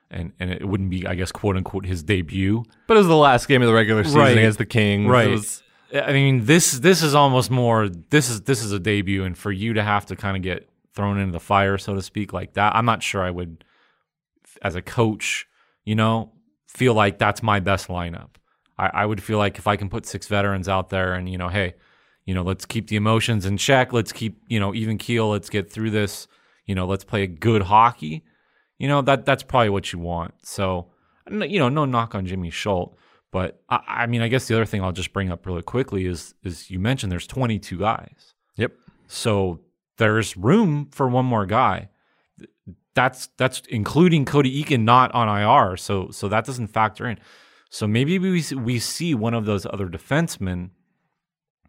and 0.10 0.34
and 0.40 0.52
it 0.52 0.68
wouldn't 0.68 0.90
be, 0.90 1.08
I 1.08 1.16
guess, 1.16 1.32
quote 1.32 1.56
unquote, 1.56 1.86
his 1.86 2.04
debut. 2.04 2.64
But 2.88 2.96
it 2.98 3.00
was 3.00 3.08
the 3.08 3.16
last 3.16 3.48
game 3.48 3.62
of 3.62 3.68
the 3.68 3.74
regular 3.74 4.04
season 4.04 4.20
Right. 4.20 4.38
against 4.38 4.58
the 4.58 4.66
Kings. 4.66 5.06
It 5.06 5.10
Right. 5.10 5.30
was- 5.30 5.64
I 5.94 6.14
mean, 6.14 6.46
this 6.46 6.80
this 6.80 7.04
is 7.04 7.14
almost 7.14 7.52
more. 7.52 7.90
This 7.90 8.30
is 8.30 8.42
this 8.42 8.64
is 8.64 8.72
a 8.72 8.80
debut, 8.80 9.24
and 9.24 9.38
for 9.38 9.52
you 9.52 9.74
to 9.74 9.84
have 9.84 10.06
to 10.08 10.16
kind 10.16 10.38
of 10.38 10.44
get 10.44 10.70
thrown 10.94 11.20
into 11.20 11.32
the 11.32 11.40
fire, 11.40 11.78
so 11.78 11.96
to 11.96 12.02
speak, 12.02 12.34
like 12.34 12.54
that, 12.54 12.76
I'm 12.76 12.86
not 12.86 13.04
sure 13.04 13.22
I 13.22 13.32
would, 13.32 13.64
as 14.62 14.76
a 14.76 14.82
coach, 14.82 15.48
you 15.86 15.96
know, 15.96 16.32
feel 16.68 16.94
like 16.94 17.18
that's 17.18 17.42
my 17.44 17.60
best 17.60 17.88
lineup. 17.88 18.30
I, 18.78 18.88
I 18.94 19.06
would 19.06 19.22
feel 19.22 19.38
like 19.38 19.58
if 19.58 19.68
I 19.68 19.76
can 19.76 19.90
put 19.90 20.06
six 20.06 20.28
veterans 20.28 20.70
out 20.70 20.90
there, 20.90 21.14
and 21.14 21.30
you 21.30 21.38
know, 21.38 21.50
hey, 21.50 21.74
you 22.26 22.34
know, 22.34 22.44
let's 22.44 22.66
keep 22.66 22.88
the 22.88 22.96
emotions 22.96 23.46
in 23.46 23.58
check. 23.58 23.92
Let's 23.92 24.14
keep 24.14 24.42
you 24.48 24.60
know 24.60 24.74
even 24.74 24.98
keel. 24.98 25.30
Let's 25.30 25.50
get 25.50 25.72
through 25.72 25.92
this. 25.92 26.28
You 26.66 26.76
know, 26.76 26.86
let's 26.86 27.04
play 27.04 27.24
a 27.24 27.28
good 27.28 27.64
hockey. 27.64 28.24
You 28.78 28.88
know 28.88 29.02
that 29.02 29.26
that's 29.26 29.44
probably 29.44 29.70
what 29.70 29.92
you 29.92 30.00
want. 30.00 30.34
So, 30.44 30.88
you 31.30 31.60
know, 31.60 31.70
no 31.70 31.86
knock 31.86 32.16
on 32.16 32.26
Jimmy 32.26 32.50
Schuldt. 32.50 32.96
But 33.32 33.62
I, 33.70 33.80
I 33.88 34.06
mean, 34.08 34.22
I 34.22 34.28
guess 34.28 34.48
the 34.48 34.56
other 34.56 34.66
thing 34.66 34.84
I'll 34.84 34.92
just 34.92 35.14
bring 35.14 35.32
up 35.32 35.46
really 35.46 35.62
quickly 35.62 36.06
is 36.06 36.36
is 36.44 36.70
you 36.70 36.80
mentioned 36.80 37.12
there's 37.12 37.28
22 37.28 37.78
guys, 37.80 38.34
Yep. 38.58 38.74
so 39.08 39.62
there's 39.98 40.36
room 40.36 40.90
for 40.92 41.08
one 41.08 41.26
more 41.26 41.46
guy. 41.46 41.90
That's 42.94 43.28
that's 43.38 43.62
including 43.70 44.26
Cody 44.26 44.64
Eakin 44.64 44.82
not 44.84 45.14
on 45.14 45.30
IR, 45.30 45.78
so 45.78 46.12
so 46.12 46.28
that 46.28 46.46
doesn't 46.46 46.68
factor 46.68 47.08
in. 47.08 47.18
So 47.70 47.88
maybe 47.88 48.20
we 48.20 48.44
we 48.54 48.80
see 48.80 49.16
one 49.16 49.34
of 49.34 49.46
those 49.46 49.66
other 49.66 49.88
defensemen, 49.88 50.72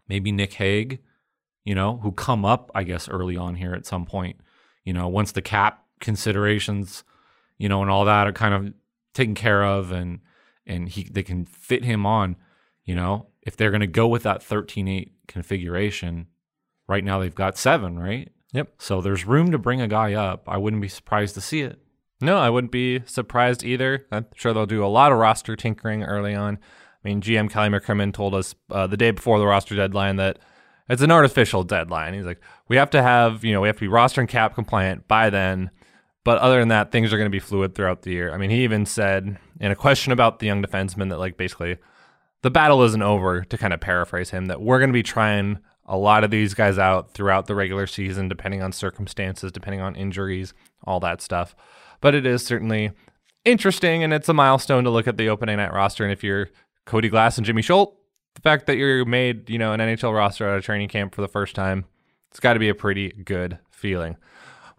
maybe 0.09 0.33
Nick 0.33 0.53
Hague, 0.53 0.99
you 1.63 1.75
know, 1.75 1.97
who 2.03 2.11
come 2.11 2.43
up 2.43 2.69
I 2.75 2.83
guess 2.83 3.07
early 3.07 3.37
on 3.37 3.55
here 3.55 3.73
at 3.73 3.85
some 3.85 4.05
point. 4.05 4.37
You 4.83 4.91
know, 4.91 5.07
once 5.07 5.31
the 5.31 5.41
cap 5.41 5.85
considerations, 6.01 7.05
you 7.57 7.69
know, 7.69 7.81
and 7.81 7.89
all 7.89 8.03
that 8.03 8.27
are 8.27 8.33
kind 8.33 8.53
of 8.53 8.73
taken 9.13 9.33
care 9.33 9.63
of, 9.63 9.93
and 9.93 10.19
and 10.65 10.89
he 10.89 11.03
they 11.03 11.23
can 11.23 11.45
fit 11.45 11.83
him 11.83 12.05
on. 12.05 12.35
You 12.83 12.95
know, 12.95 13.27
if 13.41 13.55
they're 13.55 13.71
going 13.71 13.81
to 13.81 13.87
go 13.87 14.07
with 14.07 14.23
that 14.23 14.41
13-8 14.41 15.11
configuration, 15.27 16.27
right 16.87 17.03
now 17.03 17.19
they've 17.19 17.33
got 17.33 17.57
seven, 17.57 17.97
right? 17.97 18.29
Yep. 18.53 18.73
So 18.77 19.01
there's 19.01 19.25
room 19.25 19.51
to 19.51 19.57
bring 19.57 19.81
a 19.81 19.87
guy 19.87 20.13
up. 20.13 20.43
I 20.47 20.57
wouldn't 20.57 20.81
be 20.81 20.89
surprised 20.89 21.35
to 21.35 21.41
see 21.41 21.61
it. 21.61 21.79
No, 22.21 22.37
I 22.37 22.49
wouldn't 22.49 22.71
be 22.71 23.01
surprised 23.05 23.63
either. 23.63 24.05
I'm 24.11 24.27
sure 24.35 24.53
they'll 24.53 24.65
do 24.65 24.85
a 24.85 24.87
lot 24.87 25.11
of 25.11 25.17
roster 25.17 25.55
tinkering 25.55 26.03
early 26.03 26.35
on. 26.35 26.57
I 27.03 27.07
mean, 27.07 27.21
GM 27.21 27.49
Kelly 27.49 27.69
McCrimmon 27.69 28.13
told 28.13 28.33
us 28.35 28.55
uh, 28.71 28.87
the 28.87 28.97
day 28.97 29.11
before 29.11 29.39
the 29.39 29.45
roster 29.45 29.75
deadline 29.75 30.17
that 30.17 30.39
it's 30.87 31.01
an 31.01 31.11
artificial 31.11 31.63
deadline. 31.63 32.13
He's 32.13 32.25
like, 32.25 32.41
we 32.67 32.77
have 32.77 32.89
to 32.91 33.01
have, 33.01 33.43
you 33.43 33.53
know, 33.53 33.61
we 33.61 33.67
have 33.67 33.77
to 33.77 33.81
be 33.81 33.87
roster 33.87 34.21
and 34.21 34.29
cap 34.29 34.55
compliant 34.55 35.07
by 35.07 35.29
then. 35.29 35.69
But 36.23 36.37
other 36.37 36.59
than 36.59 36.69
that, 36.69 36.91
things 36.91 37.11
are 37.11 37.17
going 37.17 37.27
to 37.27 37.35
be 37.35 37.39
fluid 37.39 37.75
throughout 37.75 38.03
the 38.03 38.11
year. 38.11 38.33
I 38.33 38.37
mean, 38.37 38.49
he 38.49 38.63
even 38.63 38.85
said 38.85 39.37
in 39.59 39.71
a 39.71 39.75
question 39.75 40.13
about 40.13 40.39
the 40.39 40.47
young 40.47 40.63
defenseman 40.63 41.09
that, 41.09 41.19
like, 41.19 41.35
basically 41.35 41.77
the 42.41 42.51
battle 42.51 42.83
isn't 42.83 43.01
over, 43.01 43.43
to 43.43 43.57
kind 43.57 43.73
of 43.73 43.81
paraphrase 43.81 44.29
him, 44.29 44.45
that 44.45 44.61
we're 44.61 44.79
going 44.79 44.89
to 44.89 44.93
be 44.93 45.03
trying 45.03 45.59
a 45.85 45.97
lot 45.97 46.23
of 46.23 46.31
these 46.31 46.53
guys 46.53 46.77
out 46.77 47.13
throughout 47.13 47.47
the 47.47 47.55
regular 47.55 47.87
season, 47.87 48.29
depending 48.29 48.61
on 48.63 48.71
circumstances, 48.71 49.51
depending 49.51 49.81
on 49.81 49.95
injuries, 49.95 50.53
all 50.85 50.99
that 51.01 51.21
stuff. 51.21 51.55
But 51.99 52.15
it 52.15 52.25
is 52.25 52.45
certainly 52.45 52.91
interesting, 53.43 54.03
and 54.03 54.13
it's 54.13 54.29
a 54.29 54.33
milestone 54.33 54.85
to 54.85 54.89
look 54.89 55.07
at 55.07 55.17
the 55.17 55.29
opening 55.29 55.57
night 55.57 55.73
roster. 55.73 56.03
And 56.03 56.13
if 56.13 56.23
you're 56.23 56.49
Cody 56.85 57.09
Glass 57.09 57.37
and 57.37 57.45
Jimmy 57.45 57.61
Schuldt, 57.61 57.93
the 58.35 58.41
fact 58.41 58.65
that 58.67 58.77
you're 58.77 59.05
made, 59.05 59.49
you 59.49 59.57
know, 59.57 59.73
an 59.73 59.79
NHL 59.79 60.15
roster 60.15 60.49
out 60.49 60.57
of 60.57 60.63
training 60.63 60.89
camp 60.89 61.13
for 61.13 61.21
the 61.21 61.27
first 61.27 61.55
time, 61.55 61.85
it's 62.31 62.39
got 62.39 62.53
to 62.53 62.59
be 62.59 62.69
a 62.69 62.75
pretty 62.75 63.09
good 63.09 63.59
feeling. 63.69 64.15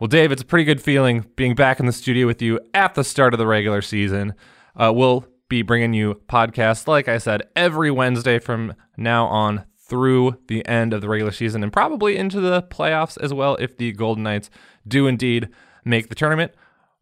Well, 0.01 0.09
Dave, 0.09 0.33
it's 0.33 0.43
a 0.43 0.47
pretty 0.47 0.65
good 0.65 0.83
feeling 0.83 1.27
being 1.37 1.55
back 1.55 1.79
in 1.79 1.87
the 1.87 1.93
studio 1.93 2.27
with 2.27 2.43
you 2.43 2.61
at 2.75 2.95
the 2.95 3.05
start 3.05 3.33
of 3.33 3.39
the 3.39 3.47
regular 3.47 3.81
season. 3.81 4.35
Uh, 4.75 4.93
we'll 4.95 5.25
be 5.49 5.63
bringing 5.63 5.95
you 5.95 6.21
podcasts, 6.29 6.89
like 6.89 7.09
I 7.09 7.19
said, 7.19 7.43
every 7.55 7.91
Wednesday 7.91 8.39
from 8.39 8.75
now 8.97 9.27
on 9.27 9.65
through 9.79 10.39
the 10.49 10.67
end 10.67 10.93
of 10.93 11.01
the 11.01 11.09
regular 11.09 11.31
season 11.31 11.63
and 11.63 11.73
probably 11.73 12.17
into 12.17 12.41
the 12.41 12.63
playoffs 12.63 13.17
as 13.23 13.33
well 13.33 13.55
if 13.57 13.77
the 13.77 13.93
Golden 13.93 14.25
Knights 14.25 14.51
do 14.89 15.07
indeed 15.07 15.49
make 15.85 16.09
the 16.09 16.15
tournament. 16.15 16.53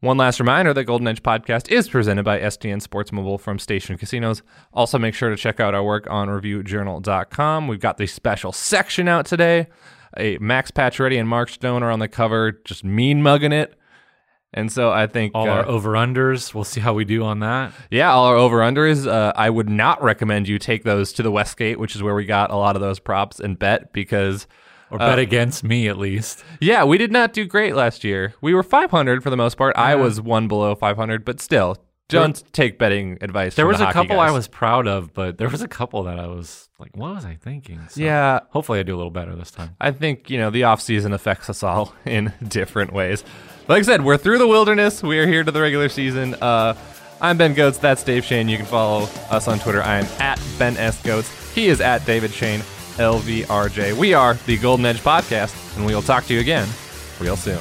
One 0.00 0.16
last 0.16 0.40
reminder 0.40 0.74
that 0.74 0.84
Golden 0.84 1.06
Edge 1.06 1.22
podcast 1.22 1.70
is 1.70 1.88
presented 1.88 2.24
by 2.24 2.40
STN 2.40 2.82
Sports 2.82 3.12
Mobile 3.12 3.38
from 3.38 3.60
Station 3.60 3.96
Casinos. 3.96 4.42
Also, 4.72 4.98
make 4.98 5.14
sure 5.14 5.30
to 5.30 5.36
check 5.36 5.60
out 5.60 5.74
our 5.74 5.84
work 5.84 6.10
on 6.10 6.26
reviewjournal.com. 6.26 7.68
We've 7.68 7.78
got 7.78 7.98
the 7.98 8.08
special 8.08 8.50
section 8.50 9.06
out 9.06 9.26
today. 9.26 9.68
A 10.18 10.38
Max 10.38 10.70
Pacioretty 10.70 11.18
and 11.18 11.28
Mark 11.28 11.48
Stone 11.48 11.82
are 11.82 11.90
on 11.90 11.98
the 11.98 12.08
cover, 12.08 12.52
just 12.64 12.84
mean 12.84 13.22
mugging 13.22 13.52
it. 13.52 13.74
And 14.54 14.70
so 14.70 14.90
I 14.90 15.06
think 15.06 15.32
All 15.34 15.48
uh, 15.48 15.52
our 15.52 15.66
over 15.66 15.92
unders. 15.92 16.52
We'll 16.52 16.64
see 16.64 16.80
how 16.80 16.92
we 16.92 17.06
do 17.06 17.22
on 17.24 17.40
that. 17.40 17.72
yeah, 17.90 18.12
all 18.12 18.26
our 18.26 18.36
over 18.36 18.58
unders. 18.58 19.06
Uh, 19.06 19.32
I 19.34 19.48
would 19.48 19.70
not 19.70 20.02
recommend 20.02 20.46
you 20.46 20.58
take 20.58 20.84
those 20.84 21.12
to 21.14 21.22
the 21.22 21.30
Westgate, 21.30 21.78
which 21.78 21.96
is 21.96 22.02
where 22.02 22.14
we 22.14 22.26
got 22.26 22.50
a 22.50 22.56
lot 22.56 22.76
of 22.76 22.82
those 22.82 22.98
props 22.98 23.40
and 23.40 23.58
bet 23.58 23.94
because 23.94 24.46
Or 24.90 24.98
bet 24.98 25.18
against 25.18 25.64
me 25.64 25.88
at 25.88 25.96
least. 25.96 26.44
yeah, 26.60 26.84
we 26.84 26.98
did 26.98 27.10
not 27.10 27.32
do 27.32 27.46
great 27.46 27.74
last 27.74 28.04
year. 28.04 28.34
We 28.42 28.52
were 28.52 28.62
500 28.62 29.22
for 29.22 29.30
the 29.30 29.38
most 29.38 29.56
part. 29.56 29.74
I 29.74 29.94
was 29.94 30.20
one 30.20 30.48
below 30.48 30.74
500, 30.74 31.24
but 31.24 31.40
still, 31.40 31.78
don't 32.12 32.52
take 32.52 32.78
betting 32.78 33.18
advice. 33.20 33.54
There 33.54 33.66
was 33.66 33.78
the 33.78 33.88
a 33.88 33.92
couple 33.92 34.20
I 34.20 34.30
was 34.30 34.48
proud 34.48 34.86
of, 34.86 35.12
but 35.12 35.38
there 35.38 35.48
was 35.48 35.62
a 35.62 35.68
couple 35.68 36.04
that 36.04 36.18
I 36.18 36.26
was 36.26 36.68
like, 36.78 36.96
what 36.96 37.14
was 37.14 37.24
I 37.24 37.34
thinking? 37.34 37.80
So 37.88 38.00
Yeah, 38.00 38.40
Hopefully 38.50 38.78
I 38.78 38.82
do 38.82 38.94
a 38.94 38.98
little 38.98 39.10
better 39.10 39.34
this 39.34 39.50
time. 39.50 39.76
I 39.80 39.90
think, 39.92 40.30
you 40.30 40.38
know, 40.38 40.50
the 40.50 40.64
off 40.64 40.80
season 40.80 41.12
affects 41.12 41.48
us 41.50 41.62
all 41.62 41.94
in 42.04 42.32
different 42.46 42.92
ways. 42.92 43.24
Like 43.68 43.80
I 43.80 43.82
said, 43.82 44.04
we're 44.04 44.16
through 44.16 44.38
the 44.38 44.48
wilderness. 44.48 45.02
We 45.02 45.18
are 45.18 45.26
here 45.26 45.44
to 45.44 45.50
the 45.50 45.60
regular 45.60 45.88
season. 45.88 46.34
Uh, 46.34 46.74
I'm 47.20 47.38
Ben 47.38 47.54
Gotz. 47.54 47.78
That's 47.80 48.02
Dave 48.02 48.24
Schoen. 48.24 48.48
You 48.48 48.56
can 48.56 48.66
follow 48.66 49.08
us 49.30 49.46
on 49.46 49.60
Twitter. 49.60 49.82
I 49.82 49.98
am 50.00 50.06
at 50.20 50.40
Ben 50.58 50.76
S. 50.76 51.00
Gotz. 51.02 51.52
He 51.54 51.68
is 51.68 51.80
at 51.80 52.04
David 52.04 52.32
Schoen, 52.32 52.60
LVRJ. 52.96 53.96
We 53.96 54.14
are 54.14 54.34
the 54.34 54.58
Golden 54.58 54.86
Edge 54.86 55.00
Podcast, 55.00 55.76
and 55.76 55.86
we 55.86 55.94
will 55.94 56.02
talk 56.02 56.24
to 56.24 56.34
you 56.34 56.40
again 56.40 56.68
real 57.20 57.36
soon. 57.36 57.60